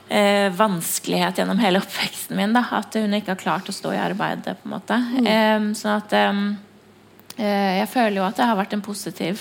[0.08, 2.54] eh, vanskelighet gjennom hele oppveksten min.
[2.56, 4.58] Da, at hun ikke har klart å stå i arbeidet.
[4.60, 6.44] på en måte eh, Sånn at eh,
[7.34, 9.40] Jeg føler jo at det har vært en positiv,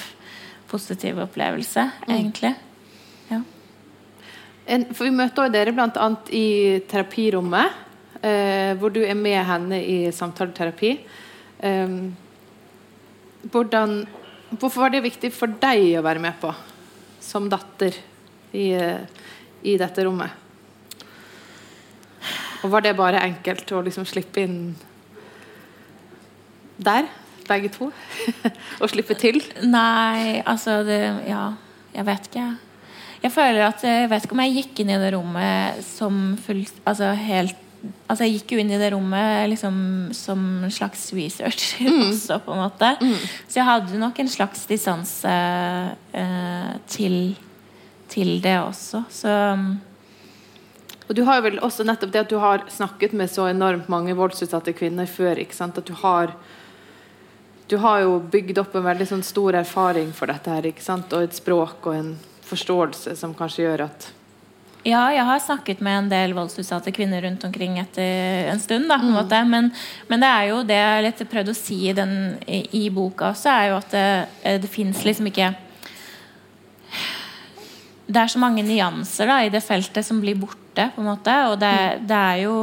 [0.72, 2.56] positiv opplevelse, egentlig.
[3.30, 3.42] Ja.
[4.66, 6.10] En, for vi møter jo dere bl.a.
[6.34, 6.48] i
[6.90, 7.80] terapirommet,
[8.24, 10.94] eh, hvor du er med henne i samtaleterapi.
[11.70, 11.98] Eh,
[13.52, 13.98] hvordan,
[14.56, 16.54] hvorfor var det viktig for deg å være med på
[17.24, 17.96] som datter
[18.56, 19.04] i, eh,
[19.68, 20.40] i dette rommet?
[22.64, 24.60] Og var det bare enkelt å liksom slippe inn
[26.84, 27.10] der,
[27.50, 27.90] begge to?
[28.82, 29.42] og slippe til?
[29.64, 31.50] Nei, altså det, Ja,
[31.94, 32.48] jeg vet ikke.
[33.24, 36.82] Jeg føler at Jeg vet ikke om jeg gikk inn i det rommet som fullt
[36.90, 37.60] Altså helt
[38.08, 39.78] Altså Jeg gikk jo inn i det rommet liksom
[40.16, 42.92] som en slags research også, på en måte.
[43.48, 45.34] Så jeg hadde nok en slags distanse
[46.16, 47.18] eh, til,
[48.08, 49.04] til det også.
[49.12, 49.34] Så
[51.10, 53.92] Og du har jo vel også nettopp det at du har snakket med så enormt
[53.92, 55.36] mange voldsutsatte kvinner før.
[55.44, 55.78] ikke sant?
[55.78, 56.32] At du har
[57.68, 61.14] Du har jo bygd opp en veldig sånn stor erfaring for dette her, ikke sant?
[61.16, 62.12] Og et språk og en
[62.44, 64.10] forståelse som kanskje gjør at
[64.84, 68.90] Ja, jeg har snakket med en del voldsutsatte kvinner rundt omkring etter en stund.
[68.92, 69.40] Da, på en måte.
[69.48, 69.72] Men,
[70.10, 73.32] men det er jo det jeg litt prøvde å si i, den, i, i boka
[73.32, 75.54] også, er jo at det, det fins liksom ikke
[78.12, 81.38] Det er så mange nyanser da, i det feltet som blir borte, på en måte.
[81.48, 82.58] Og det, det er jo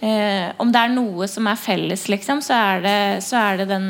[0.00, 3.68] eh, Om det er noe som er felles, liksom, så er det, så er det
[3.72, 3.88] den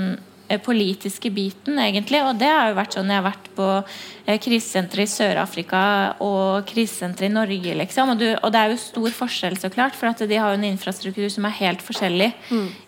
[0.65, 2.23] politiske biten, egentlig.
[2.25, 5.81] Og det har jo vært sånn jeg har vært på eh, krisesenteret i Sør-Afrika
[6.25, 8.15] og krisesenteret i Norge, liksom.
[8.15, 10.61] Og, du, og det er jo stor forskjell, så klart, for at de har jo
[10.61, 12.31] en infrastruktur som er helt forskjellig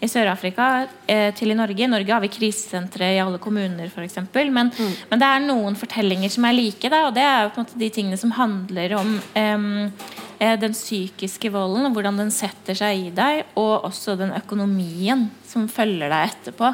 [0.00, 0.70] i Sør-Afrika
[1.06, 1.84] eh, til i Norge.
[1.84, 4.22] I Norge har vi krisesentre i alle kommuner, f.eks.
[4.50, 4.72] Men,
[5.10, 7.68] men det er noen fortellinger som er like, da, og det er jo på en
[7.68, 13.10] måte de tingene som handler om eh, den psykiske volden, og hvordan den setter seg
[13.10, 16.70] i deg, og også den økonomien som følger deg etterpå.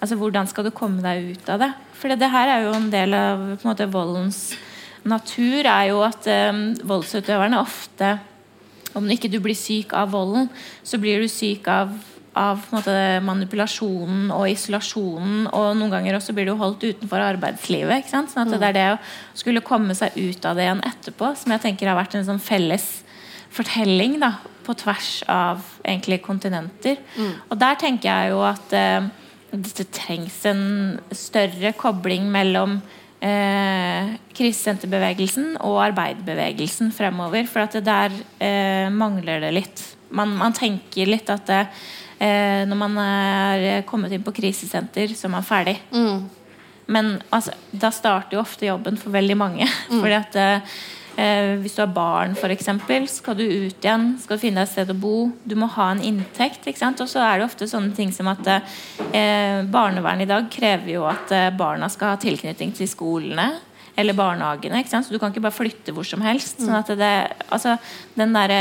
[0.00, 1.70] Altså Hvordan skal du komme deg ut av det?
[1.96, 4.40] For det her er jo en del av på en måte, voldens
[5.06, 8.16] natur, er jo at um, voldsutøverne ofte
[8.96, 10.48] Om ikke du blir syk av volden,
[10.82, 11.92] så blir du syk av
[12.36, 12.92] av måte,
[13.24, 18.02] manipulasjonen og isolasjonen, og noen ganger også blir du holdt utenfor arbeidslivet.
[18.02, 18.32] ikke sant?
[18.32, 18.98] Sånn at det er det å
[19.40, 22.42] skulle komme seg ut av det igjen etterpå, som jeg tenker har vært en sånn
[22.42, 22.84] felles
[23.56, 24.34] fortelling da,
[24.66, 26.98] på tvers av egentlig kontinenter.
[27.48, 29.08] Og der tenker jeg jo at eh,
[29.56, 30.62] det trengs en
[31.14, 32.78] større kobling mellom
[33.24, 37.46] eh, krisesenterbevegelsen og arbeiderbevegelsen fremover.
[37.50, 39.84] For at det der eh, mangler det litt.
[40.10, 41.62] Man, man tenker litt at det,
[42.22, 45.78] eh, når man er kommet inn på krisesenter, så er man ferdig.
[46.86, 49.66] Men altså, da starter jo ofte jobben for veldig mange.
[50.00, 50.38] Fordi at
[51.16, 52.68] eh, hvis du har barn, f.eks.,
[53.12, 55.14] skal du ut igjen, skal du finne deg et sted å bo.
[55.44, 56.66] Du må ha en inntekt.
[56.66, 61.06] Og så er det ofte sånne ting som at eh, barnevern i dag krever jo
[61.08, 63.50] at eh, barna skal ha tilknytning til skolene.
[63.96, 64.82] Eller barnehagene.
[64.84, 66.60] Så du kan ikke bare flytte hvor som helst.
[66.60, 67.12] sånn at det,
[67.48, 67.78] altså,
[68.18, 68.60] den derre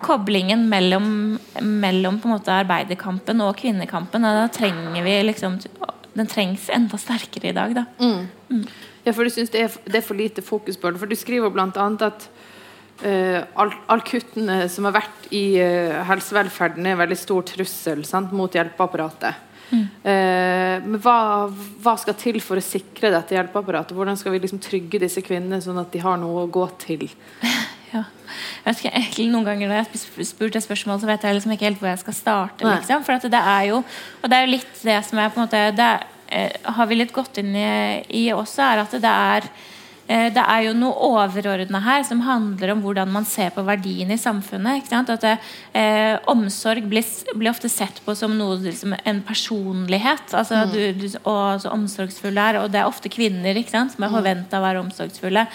[0.00, 5.58] koblingen mellom, mellom på en måte arbeiderkampen og kvinnekampen, da trenger vi liksom
[6.16, 7.74] den trengs enda sterkere i dag.
[7.76, 7.84] Da.
[9.04, 11.00] Ja, for du syns det, det, er for lite fokus på det?
[11.00, 11.68] For du skriver bl.a.
[11.70, 12.26] at
[13.04, 18.04] uh, all, all, kuttene som har vært i uh, helsevelferden, er en veldig stor trussel
[18.08, 19.46] sant, mot hjelpeapparatet.
[19.70, 19.86] Mm.
[20.04, 21.16] Uh, men hva,
[21.80, 23.96] hva, skal til for å sikre dette hjelpeapparatet?
[23.96, 27.08] Hvordan skal vi liksom trygge disse kvinnene, sånn at de har noe å gå til?
[27.90, 28.04] Ja.
[28.62, 31.80] Jeg vet ikke, Noen ganger når jeg spurte spørsmål, så vet jeg liksom ikke helt
[31.80, 32.62] hvor jeg skal starte.
[32.62, 33.02] Liksom.
[33.02, 35.62] For det er jo Og det er jo litt det som er på en måte
[35.74, 37.68] det er, Eh, har vi litt gått inn i,
[38.22, 39.46] i også, er at det er
[40.06, 44.14] eh, det er jo noe overordna her som handler om hvordan man ser på verdiene
[44.14, 44.92] i samfunnet.
[44.94, 45.36] At det,
[45.74, 50.30] eh, Omsorg blir, blir, ofte sett på som noe liksom, en personlighet.
[50.30, 50.72] Altså, mm.
[50.74, 54.18] du, du, og så omsorgsfulle er, og det er ofte kvinner som er mm.
[54.18, 55.46] forventa å være omsorgsfulle.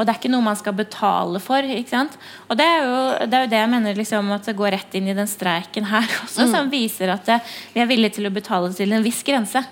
[0.00, 1.60] Og det er ikke noe man skal betale for.
[1.60, 4.96] Og det er, jo, det er jo det jeg mener liksom, at det går rett
[4.96, 6.54] inn i den streiken her også, mm.
[6.54, 7.36] som viser at det,
[7.74, 9.62] vi er villige til å betale til en viss grense.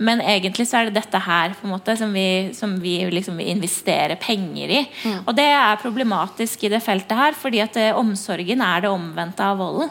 [0.00, 3.40] Men egentlig så er det dette her på en måte som vi, som vi liksom
[3.42, 4.88] investerer penger i.
[5.04, 5.18] Mm.
[5.26, 8.90] Og det er problematisk i det feltet her, fordi at det, eh, omsorgen er det
[8.90, 9.90] omvendte av volden.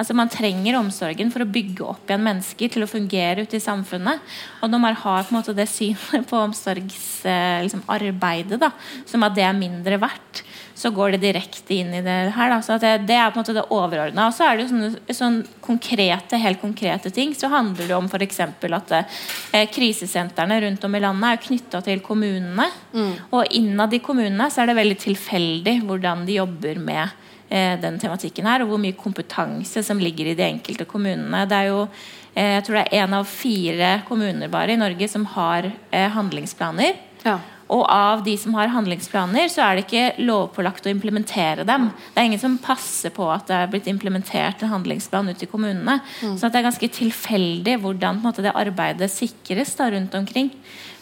[0.00, 3.66] Altså Man trenger omsorgen for å bygge opp igjen mennesker til å fungere ute i
[3.66, 4.16] samfunnet.
[4.62, 8.72] Og når man har på en måte det synet på omsorgsarbeidet, liksom,
[9.12, 10.36] som at det er mindre verdt,
[10.80, 12.50] så går det direkte inn i det her.
[12.54, 12.60] Da.
[12.64, 14.30] Så det, det, er på en måte det overordna.
[14.30, 17.34] Og så er det jo sånne, sånne, konkrete, helt konkrete ting.
[17.36, 18.40] Så handler det om f.eks.
[18.40, 22.70] at eh, krisesentrene rundt om i landet er knytta til kommunene.
[22.94, 23.12] Mm.
[23.28, 27.04] Og innad i kommunene så er det veldig tilfeldig hvordan de jobber med
[27.50, 31.44] eh, den tematikken her, og hvor mye kompetanse som ligger i de enkelte kommunene.
[31.50, 35.12] Det er jo eh, jeg tror det er én av fire kommuner bare i Norge
[35.12, 36.96] som har eh, handlingsplaner.
[37.28, 37.36] Ja.
[37.70, 41.88] Og av de som har handlingsplaner, så er det ikke lovpålagt å implementere dem.
[42.10, 45.50] Det er ingen som passer på at det er blitt implementert en handlingsplan ute i
[45.50, 46.00] kommunene.
[46.20, 46.34] Mm.
[46.40, 50.50] Så det er ganske tilfeldig hvordan måte, det arbeidet sikres da, rundt omkring.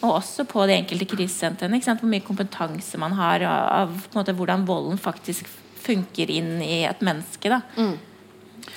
[0.02, 1.80] Og også på de enkelte krisesentrene.
[1.88, 5.48] Hvor mye kompetanse man har av måte, hvordan volden faktisk
[5.88, 7.48] funker inn i et menneske.
[7.48, 7.62] Da.
[7.80, 7.96] Mm.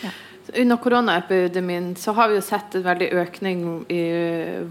[0.02, 0.14] Ja.
[0.58, 3.62] Under koronaepidemien så har vi jo sett en veldig økning
[3.94, 4.04] i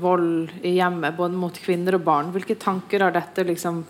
[0.01, 2.33] vold i hjemmet, både mot kvinner og barn.
[2.35, 3.85] Hvilke tanker har dette liksom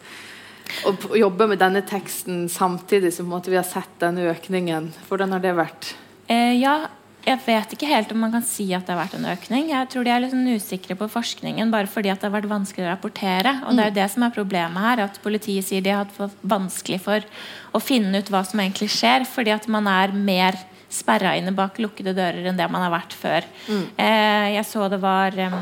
[0.87, 4.93] å jobbe med denne teksten samtidig som vi har sett denne økningen?
[5.09, 5.95] Hvordan har det vært?
[6.31, 6.77] Eh, ja,
[7.21, 9.69] jeg vet ikke helt om man kan si at det har vært en økning.
[9.75, 12.87] Jeg tror de er litt sånn usikre på forskningen bare fordi det har vært vanskelig
[12.87, 13.53] å rapportere.
[13.67, 16.39] Og det er jo det som er problemet her, at politiet sier de har hatt
[16.41, 17.27] vanskelig for
[17.77, 20.57] å finne ut hva som egentlig skjer, fordi at man er mer
[20.91, 23.47] sperra inne bak lukkede dører enn det man har vært før.
[23.71, 23.87] Mm.
[23.95, 25.57] Eh, jeg så det var um,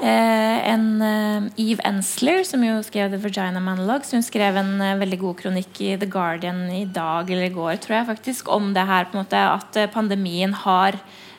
[0.00, 4.96] eh, en uh, Eve Ensler, som jo skrev The Vagina Monologues, hun skrev en uh,
[5.00, 8.72] veldig god kronikk i The Guardian i dag eller i går, tror jeg faktisk, om
[8.76, 10.98] det her på en måte at pandemien har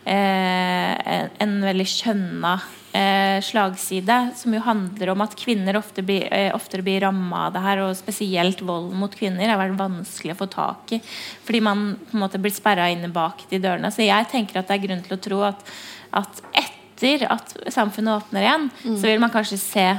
[0.10, 2.54] en, en veldig skjønna
[2.94, 7.54] eh, slagside, som jo handler om at kvinner ofte blir, eh, oftere blir ramma av
[7.54, 11.02] det her, og spesielt vold mot kvinner har vært vanskelig å få tak i.
[11.46, 13.92] Fordi man på en måte blir sperra inne bak de dørene.
[13.92, 15.66] Så jeg tenker at det er grunn til å tro at,
[16.14, 18.96] at etter at samfunnet åpner igjen, mm.
[18.98, 19.90] så vil man kanskje se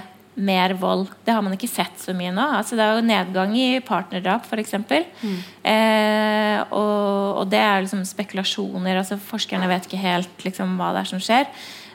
[0.40, 1.11] mer vold.
[1.24, 2.44] Det har man ikke sett så mye nå.
[2.61, 4.76] Altså, det er jo nedgang i partnerdrap, f.eks.
[5.20, 5.37] Mm.
[5.72, 9.03] Eh, og, og, det er liksom spekulasjoner.
[9.03, 11.50] Altså, forskerne vet ikke helt liksom, hva det er som skjer.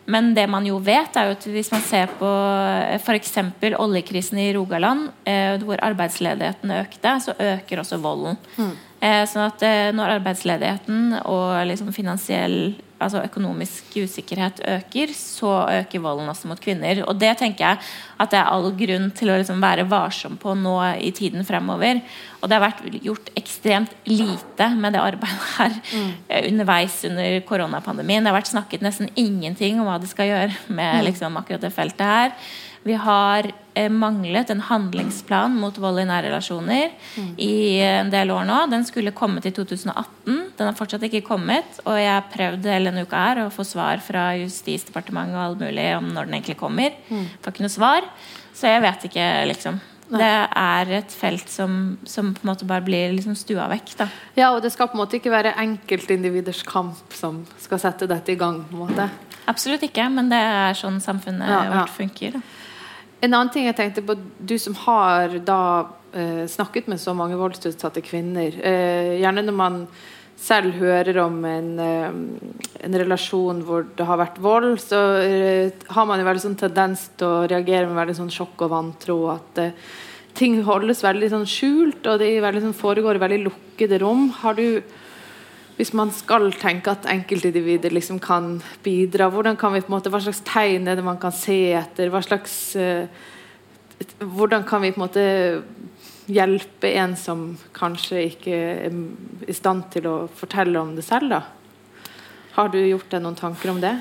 [0.05, 3.37] Men det man jo vet, er jo at hvis man ser på eh, f.eks.
[3.81, 8.37] oljekrisen i Rogaland, eh, hvor arbeidsledigheten økte, så øker også volden.
[8.57, 8.75] Mm.
[9.05, 9.65] Eh, sånn at
[9.97, 17.01] når arbeidsledigheten og liksom finansiell altså økonomisk usikkerhet øker, så øker volden også mot kvinner.
[17.09, 17.79] Og det tenker jeg
[18.21, 21.99] at det er all grunn til å liksom være varsom på nå i tiden fremover.
[22.39, 26.11] Og det har vært gjort ekstremt lite med det arbeidet her mm.
[26.53, 28.23] underveis under koronapandemien.
[28.23, 31.03] Det har vært snakket nesten ingenting om hva det skal gjøre med mm.
[31.09, 32.37] liksom, akkurat det feltet her.
[32.85, 37.31] Vi har eh, manglet en handlingsplan mot vold i nære relasjoner mm.
[37.41, 38.59] i en del år nå.
[38.69, 40.35] Den skulle kommet i 2018.
[40.59, 41.79] Den har fortsatt ikke kommet.
[41.87, 45.63] Og jeg har prøvd hele denne uka her å få svar fra Justisdepartementet og alt
[45.65, 46.93] mulig om når den egentlig kommer.
[47.09, 47.25] Mm.
[47.41, 48.09] Får ikke noe svar.
[48.53, 49.79] Så jeg vet ikke, liksom.
[50.13, 50.19] Nei.
[50.21, 53.95] Det er et felt som, som, på en måte bare blir liksom stua vekk.
[54.03, 54.07] Da.
[54.37, 58.35] Ja, og det skal på en måte ikke være enkeltindividers kamp som skal sette dette
[58.35, 58.61] i gang.
[58.69, 59.09] på en måte.
[59.49, 61.73] Absolutt ikke, men det er sånn samfunnet ja, ja.
[61.79, 62.37] vårt funker.
[62.37, 62.43] Da.
[63.25, 65.61] En annen ting jeg tenkte på, Du som har da
[66.13, 68.53] eh, snakket med så mange voldsutsatte kvinner.
[68.61, 69.79] Eh, gjerne når man
[70.35, 72.09] selv hører om en, eh,
[72.85, 77.07] en, relasjon hvor det har vært vold, så eh, har man jo veldig sånn tendens
[77.17, 79.17] til å reagere med veldig sånn sjokk og vantro.
[79.33, 79.73] At eh,
[80.35, 84.27] ting holdes veldig sånn skjult, og det veldig, sånn, foregår i veldig lukkede rom.
[84.43, 84.83] Har du
[85.75, 90.11] hvis man skal tenke at enkeltindivider liksom kan bidra, hvordan kan vi på en måte,
[90.13, 92.11] hva slags tegn er det man kan se etter?
[92.13, 93.09] Hva slags uh,
[94.19, 95.25] hvordan kan vi på en måte
[96.31, 98.55] hjelpe en som kanskje ikke
[98.87, 98.95] er
[99.45, 101.43] i stand til å fortelle om det selv, da?
[102.55, 103.93] Har du gjort deg noen tanker om det?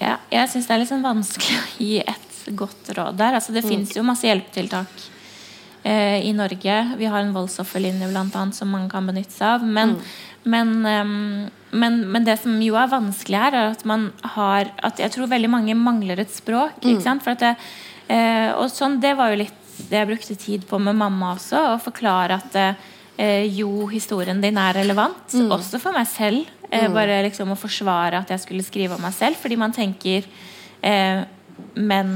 [0.00, 3.38] Ja, jeg syns det er litt sånn vanskelig å gi et godt råd der.
[3.38, 3.70] Altså, det mm.
[3.70, 5.04] fins jo masse hjelpetiltak
[5.86, 6.78] eh, i Norge.
[6.98, 9.66] Vi har en voldsofferlinje blant annet, som man kan benytte seg av.
[9.66, 10.33] Men, mm.
[10.44, 10.70] Men,
[11.72, 15.30] men, men, det som jo er vanskelig her, er at man har at Jeg tror
[15.30, 16.84] veldig mange mangler et språk.
[16.84, 17.20] Mm.
[17.40, 17.54] Det,
[18.12, 21.62] eh, og sånn, det var jo litt det jeg brukte tid på med mamma også.
[21.74, 25.26] Å forklare at eh, jo, historien din er relevant.
[25.34, 25.50] Mm.
[25.56, 26.50] Også for meg selv.
[26.68, 26.94] Eh, mm.
[26.94, 29.40] Bare liksom å forsvare at jeg skulle skrive om meg selv.
[29.40, 30.28] Fordi man tenker
[30.84, 31.24] eh,
[31.74, 32.08] Men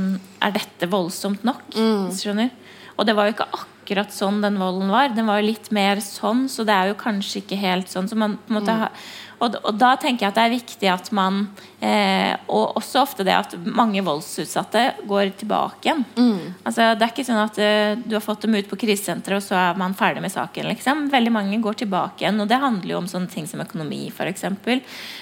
[0.43, 1.67] er dette voldsomt nok?
[1.75, 2.09] Mm.
[2.15, 2.55] Skjønner?
[2.99, 3.78] Og det var jo ikke akkurat
[4.13, 5.09] sånn den volden var.
[5.09, 8.09] Den var jo litt mer sånn, så det er jo kanskje ikke helt sånn.
[8.09, 8.99] Så man på en måte mm.
[9.39, 11.41] Og, og, da tenker jeg at det er viktig at man
[11.81, 16.05] eh, Og også ofte det at mange voldsutsatte går tilbake igjen.
[16.17, 16.55] Mm.
[16.67, 19.47] Altså, det er ikke sånn at eh, du har fått dem ut på krisesenteret, og
[19.47, 20.71] så er man ferdig med saken.
[20.73, 21.07] Liksom.
[21.13, 22.41] Veldig mange går tilbake igjen.
[22.43, 24.47] Og det handler jo om sånne ting som økonomi, f.eks.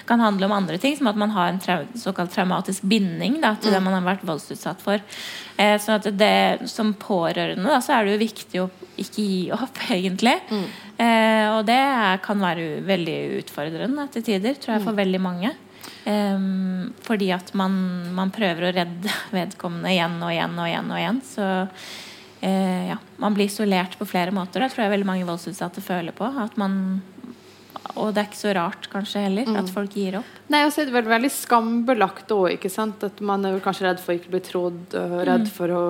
[0.08, 3.54] kan handle om andre ting, som at man har en trau såkalt traumatisk binding da,
[3.60, 3.76] til mm.
[3.76, 5.02] det man har vært voldsutsatt for.
[5.56, 9.40] Eh, sånn at det, Som pårørende da, så er det jo viktig å ikke gi
[9.54, 10.38] opp, egentlig.
[10.48, 10.66] Mm.
[10.97, 11.80] Eh, og det
[12.24, 15.01] kan være veldig utfordrende til tider, tror jeg, for mm.
[15.03, 15.53] veldig mange.
[16.09, 16.47] Eh,
[17.07, 17.76] fordi at man,
[18.16, 20.92] man, prøver å redde vedkommende igjen og igjen og igjen.
[20.92, 21.49] og igjen Så
[22.40, 24.64] eh, ja, man blir isolert på flere måter.
[24.64, 26.30] Det tror jeg veldig mange voldsutsatte føler på.
[26.42, 27.03] At man
[27.97, 29.57] og det er ikke så rart kanskje heller mm.
[29.61, 30.32] at folk gir opp.
[30.53, 32.66] Nei, er det vel veldig skambelagt òg.
[32.86, 35.53] At man er kanskje redd for å ikke bli trodd, og redd mm.
[35.57, 35.82] for å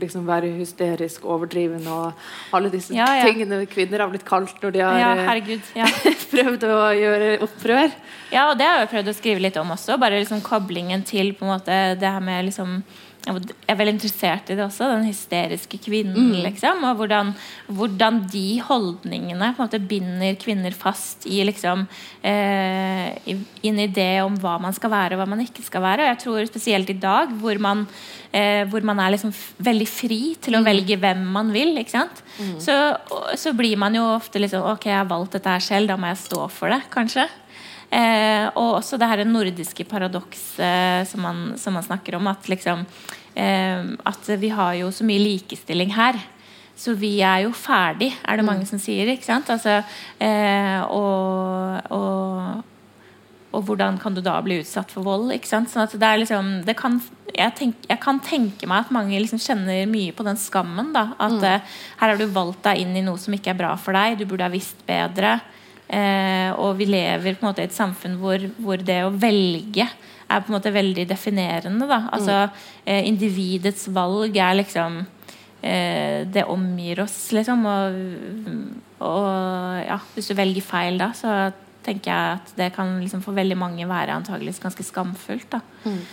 [0.00, 2.26] liksom være hysterisk, overdriven og
[2.56, 3.28] alle disse ja, ja.
[3.28, 5.72] tingene kvinner har blitt kalt når de har ja, herregud,
[6.34, 7.96] prøvd å gjøre opprør.
[8.34, 9.98] Ja, og det har jeg prøvd å skrive litt om også.
[10.00, 12.80] Bare liksom koblingen til på en måte det her med liksom
[13.24, 16.34] jeg er veldig interessert i det også, den hysteriske kvinnen.
[16.34, 16.42] Mm.
[16.44, 17.30] liksom, Og hvordan,
[17.72, 21.86] hvordan, de holdningene på en måte binder kvinner fast i liksom
[22.20, 23.16] eh,
[23.64, 26.04] inn i det om hva man skal være og hva man ikke skal være.
[26.04, 27.86] Og jeg tror spesielt i dag, hvor man,
[28.28, 29.32] eh, hvor man er liksom
[29.64, 30.68] veldig fri til å mm.
[30.68, 32.20] velge hvem man vil, ikke sant?
[32.36, 32.58] Mm.
[32.60, 32.76] Så,
[33.40, 36.12] så, blir man jo ofte liksom Ok, jeg har valgt dette her selv, da må
[36.12, 37.24] jeg stå for det, kanskje.
[37.90, 41.26] Eh, og også det her nordiske paradokset eh, som,
[41.60, 42.30] som, man snakker om.
[42.30, 42.86] At, liksom,
[43.34, 46.20] eh, at vi har jo så mye likestilling her.
[46.74, 48.50] Så vi er jo ferdig, er det mm.
[48.50, 49.06] mange som sier.
[49.12, 49.50] ikke sant?
[49.52, 49.78] Altså,
[50.18, 52.64] eh, og, og,
[53.52, 55.30] og, hvordan kan du da bli utsatt for vold?
[55.36, 55.70] ikke sant?
[55.70, 56.98] Sånn at det er liksom, det kan,
[57.30, 60.90] jeg, tenk, jeg, kan tenke meg at mange liksom kjenner mye på den skammen.
[60.96, 61.46] da, At mm.
[61.52, 64.18] eh, her har du valgt deg inn i noe som ikke er bra for deg.
[64.18, 65.38] Du burde ha visst bedre.
[65.88, 69.84] Eh, og vi lever på en måte i et samfunn hvor, hvor, det å velge
[69.84, 71.88] er på en måte veldig definerende.
[71.90, 72.00] Da.
[72.16, 72.38] Altså,
[72.86, 75.02] eh, individets valg er liksom
[75.60, 77.66] eh, Det omgir oss, liksom.
[77.68, 78.00] Og,
[79.04, 79.28] og,
[79.84, 81.52] ja, hvis du velger feil da, så
[81.84, 85.50] tenker jeg at det kan liksom for veldig mange være antageligvis ganske skamfullt.
[85.52, 86.04] da mm.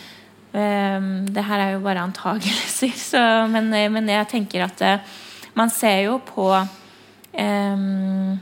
[0.52, 5.14] Um, det her er jo bare antagelser, så, men, men, jeg tenker at uh,
[5.56, 8.34] man ser jo på um,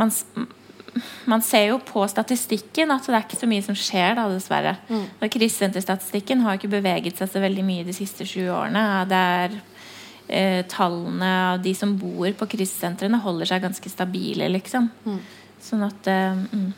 [0.00, 0.12] man,
[1.30, 4.76] man, ser jo på statistikken at det er ikke så mye som skjer, da, dessverre.
[4.90, 5.06] Mm.
[5.36, 8.84] Krisesenterstatistikken har ikke beveget seg så veldig mye de siste sju årene.
[9.10, 9.58] Det er
[10.28, 14.90] eh, Tallene av de som bor på krisesentrene, holder seg ganske stabile, liksom.
[15.06, 15.20] Mm.
[15.60, 16.70] Sånn at eh, mm.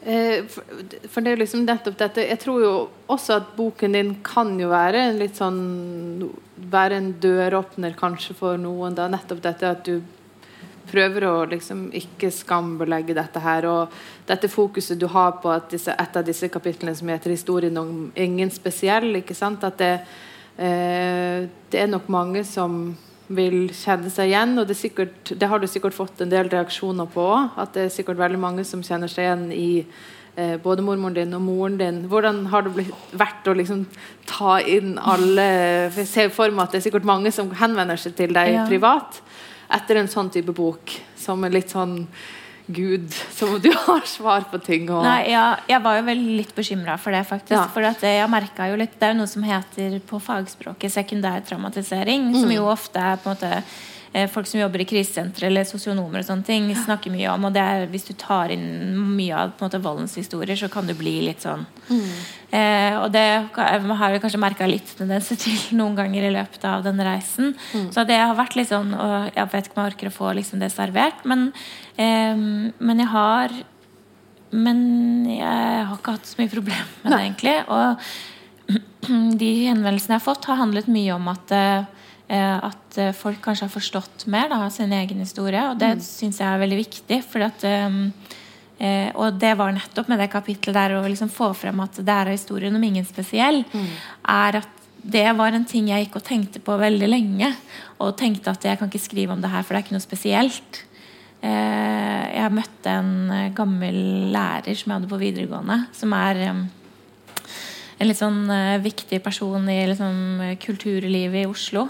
[0.00, 2.70] Eh, for, det er liksom nettopp dette Jeg tror jo
[3.12, 5.58] også at boken din kan jo være en litt sånn
[6.72, 8.96] Være en døråpner kanskje for noen.
[8.96, 10.00] da Nettopp dette at du
[10.90, 13.66] prøver å liksom ikke skambelegge dette her.
[13.70, 18.12] Og dette fokuset du har på disse, et av disse kapitlene som heter 'Historien om
[18.16, 19.64] ingen spesiell', ikke sant?
[19.64, 20.00] at det,
[20.58, 22.96] eh, det er nok mange som
[23.28, 24.58] vil kjenne seg igjen.
[24.58, 27.50] Og det, sikkert, det har du sikkert fått en del reaksjoner på òg.
[27.56, 29.84] At det er sikkert veldig mange som kjenner seg igjen i
[30.36, 32.02] eh, både mormoren din og moren din.
[32.10, 33.86] Hvordan har det blitt, vært å liksom
[34.26, 35.46] ta inn alle
[35.96, 38.66] Jeg ser for meg at det er sikkert mange som henvender seg til deg ja.
[38.66, 39.22] privat
[39.76, 42.04] etter en sånn type bok, som er litt sånn
[42.70, 44.84] Gud, som om du har svar på ting.
[44.94, 45.02] Og...
[45.02, 47.56] Nei, ja, jeg var jo vel litt bekymra for det, faktisk.
[47.56, 47.64] Ja.
[47.74, 52.28] For jeg merka jo litt Det er jo noe som heter på fagspråket sekundær traumatisering,
[52.30, 52.36] mm.
[52.44, 53.72] som jo ofte er på en måte Eh,
[54.10, 57.44] folk som jobber i krisesentre eller sosionomer og sånne ting, snakker mye om.
[57.46, 58.64] Og det er, hvis du tar inn
[59.14, 62.08] mye av på en måte, voldens historier, så kan du bli litt sånn mm.
[62.58, 66.66] eh, Og det jeg har jeg kanskje merka litt tendenser til noen ganger i løpet
[66.66, 67.54] av den reisen.
[67.70, 67.86] Mm.
[67.94, 70.34] Så det har vært litt sånn Og jeg vet ikke om jeg orker å få
[70.40, 71.52] liksom, det servert, men,
[71.94, 73.54] eh, men jeg har
[74.50, 74.82] Men
[75.30, 77.56] jeg har ikke hatt så mye problem med det, egentlig.
[77.70, 78.00] Og
[79.40, 81.98] de henvendelsene jeg har fått, har handlet mye om at eh, eh,
[82.62, 85.62] at eh, folk kanskje har forstått mer da, av sin egen historie.
[85.72, 86.04] Og det mm.
[86.06, 87.20] syns jeg er veldig viktig.
[87.46, 88.02] At, um,
[88.78, 92.18] eh, og det var nettopp med det kapitlet der å liksom få frem at det
[92.18, 93.88] er historien om ingen spesiell, mm.
[94.34, 97.54] er at det var en ting jeg gikk og tenkte på veldig lenge.
[98.00, 100.04] Og tenkte at jeg kan ikke skrive om det her, for det er ikke noe
[100.04, 100.84] spesielt.
[101.40, 103.96] Eh, jeg møtte en eh, gammel
[104.34, 106.66] lærer som jeg hadde på videregående, som er en
[108.04, 111.86] litt sånn eh, viktig person i liksom, kulturlivet i Oslo.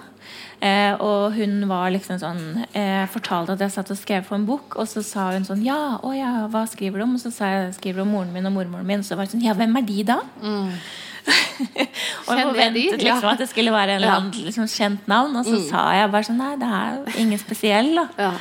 [0.61, 2.41] Eh, og hun var liksom sånn
[2.77, 5.63] eh, fortalte at jeg satt og skrev på en bok, og så sa hun sånn
[5.65, 7.15] Ja, å ja, hva skriver du om?
[7.17, 9.01] Og så sa jeg skriver om moren min og mormoren min.
[9.01, 10.19] Og så var det sånn Ja, hvem er de, da?
[10.43, 10.75] Mm.
[12.27, 15.57] og jeg forventet liksom at det skulle være en annen liksom, kjent navn, og så
[15.57, 15.67] mm.
[15.69, 18.07] sa jeg bare sånn Nei, det er ingen spesiell, da.
[18.21, 18.33] Ja.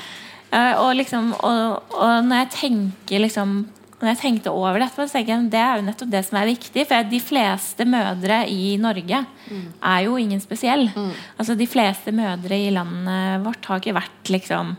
[0.50, 3.60] Eh, og, liksom, og, og, når jeg tenker liksom
[4.00, 6.86] når jeg tenkte over dette, så jeg, det er jo nettopp det som er viktig.
[6.88, 9.66] For de fleste mødre i Norge mm.
[9.92, 10.88] er jo ingen spesiell.
[10.96, 11.12] Mm.
[11.36, 14.72] Altså De fleste mødre i landet vårt har ikke vært liksom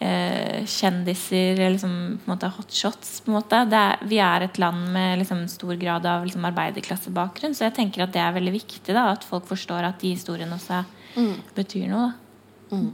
[0.00, 3.18] eh, kjendiser eller liksom, på en måte hotshots.
[3.26, 3.60] På en måte.
[3.68, 8.06] Er, vi er et land med liksom, stor grad av liksom, arbeiderklassebakgrunn, så jeg tenker
[8.06, 10.80] at det er veldig viktig da, at folk forstår at de historiene også
[11.20, 11.32] mm.
[11.60, 12.08] betyr noe.
[12.08, 12.76] Da.
[12.80, 12.92] Mm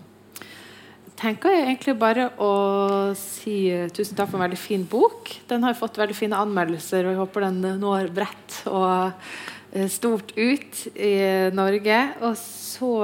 [1.20, 2.52] tenker jeg egentlig bare å
[3.18, 5.30] si tusen takk for en veldig fin bok.
[5.50, 9.12] Den har fått veldig fine anmeldelser, og jeg håper den når bredt og
[9.74, 11.12] eh, stort ut i
[11.56, 12.00] Norge.
[12.24, 12.94] Og så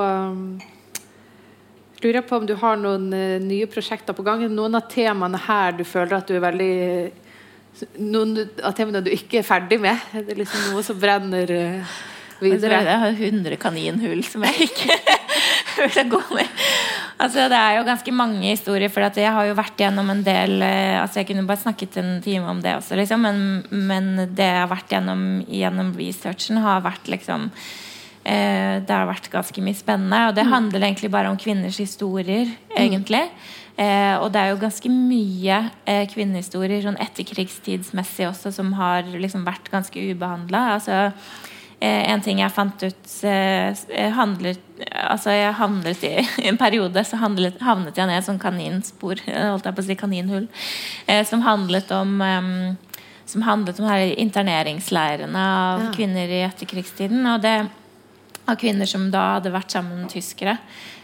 [2.00, 3.08] lurer jeg på om du har noen
[3.44, 4.46] nye prosjekter på gang.
[4.48, 6.74] Noen av temaene her du føler at du er veldig
[8.00, 10.00] Noen av temaene du ikke er ferdig med?
[10.16, 11.50] Er det liksom noe som brenner
[12.40, 12.78] videre?
[12.86, 14.96] Jeg har 100 kaninhull som jeg ikke
[15.84, 16.62] vil gå med.
[17.16, 20.60] Altså, det er jo ganske mange historier, for jeg har jo vært gjennom en del
[20.60, 23.38] eh, altså Jeg kunne bare snakket en time om det også, liksom, men,
[23.72, 29.30] men, det jeg har vært gjennom gjennom researchen, har vært liksom eh, Det har vært
[29.32, 30.26] ganske mye spennende.
[30.28, 30.52] Og det mm.
[30.52, 32.76] handler egentlig bare om kvinners historier, mm.
[32.84, 33.24] egentlig.
[33.76, 35.58] Eh, og det er jo ganske mye
[35.88, 40.62] eh, kvinnehistorier sånn etterkrigstidsmessig også som har liksom vært ganske ubehandla.
[40.76, 41.10] Altså,
[41.84, 44.62] en ting jeg fant ut eh, handlet,
[44.96, 46.12] altså Jeg handlet i,
[46.44, 49.20] i en periode så handlet, havnet jeg ned som kaninspor,
[49.52, 50.48] holdt jeg på å si kaninhull,
[51.06, 52.20] eh, som handlet om
[53.26, 55.86] som handlet om her interneringsleirene av ja.
[55.96, 57.24] kvinner i etterkrigstiden.
[57.26, 57.56] og det
[58.46, 60.54] Av kvinner som da hadde vært sammen med tyskere.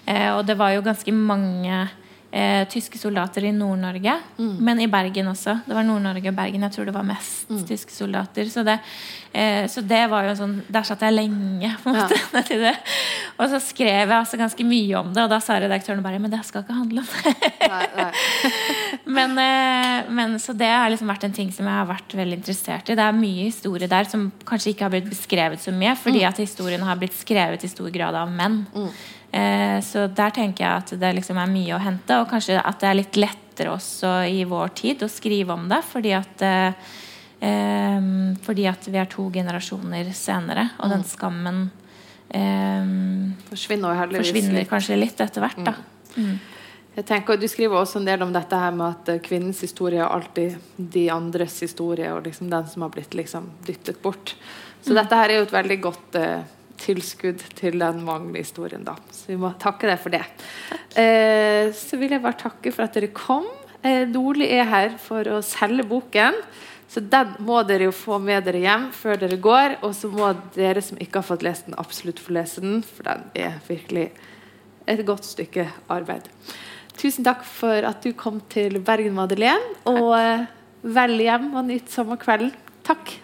[0.06, 1.88] og det var jo ganske mange
[2.33, 4.57] eh, tyske soldater i Nord-Norge, mm.
[4.64, 5.59] men i Bergen også.
[5.66, 6.64] Det var Nord-Norge og Bergen.
[6.66, 7.62] Jeg tror det var mest mm.
[7.68, 8.49] tyske soldater.
[8.51, 8.78] Så det,
[9.37, 12.20] eh, så det, var jo sånn Der satt jeg lenge, på en måte.
[12.62, 12.72] Ja.
[13.41, 16.30] og så skrev jeg altså ganske mye om det, og da sa redaktøren bare Men
[16.33, 17.51] det skal ikke handle om det.
[17.70, 18.51] nei, nei.
[19.16, 22.39] men, eh, men, så det har liksom vært en ting som jeg har vært veldig
[22.41, 22.97] interessert i.
[22.99, 26.28] Det er mye historie der som kanskje ikke har blitt beskrevet så mye, fordi mm.
[26.30, 28.62] at historien har blitt skrevet i stor grad av menn.
[29.33, 32.83] Eh, så der tenker jeg at det liksom er mye å hente, og kanskje at
[32.83, 36.91] det er litt lettere også i vår tid å skrive om det, fordi at eh,
[37.41, 38.11] eh
[38.43, 41.09] fordi at vi er to generasjoner senere, og den mm.
[41.09, 41.64] skammen
[42.28, 42.93] eh,
[43.49, 45.64] forsvinner, forsvinner kanskje litt etter hvert.
[45.64, 46.24] da mm.
[46.26, 46.41] mm.
[46.93, 50.12] Jeg tenker, Du skriver også en del om dette her med at kvinnens historie er
[50.12, 54.35] alltid de andres historie, og liksom den som har blitt liksom dyttet bort.
[54.83, 54.99] Så mm.
[55.01, 56.43] dette her er jo et veldig godt eh,
[56.83, 58.85] tilskudd til den Magne-historien.
[58.85, 58.97] da.
[59.11, 60.24] Så vi må takke deg for det.
[60.99, 63.47] Eh, så vil jeg bare takke for at dere kom.
[63.83, 66.37] Eh, Nordli er her for å selge boken.
[66.93, 69.78] Så den må dere jo få med dere hjem før dere går.
[69.83, 73.09] Og så må dere som ikke har fått lest den, absolutt få lese den, for
[73.09, 74.11] den er virkelig
[74.91, 76.28] et godt stykke arbeid.
[76.99, 80.45] Tusen takk for at du kom til Bergen Madeleine, og eh,
[80.83, 82.53] vel hjem og nytt sommerkvelden.
[82.85, 83.16] Takk.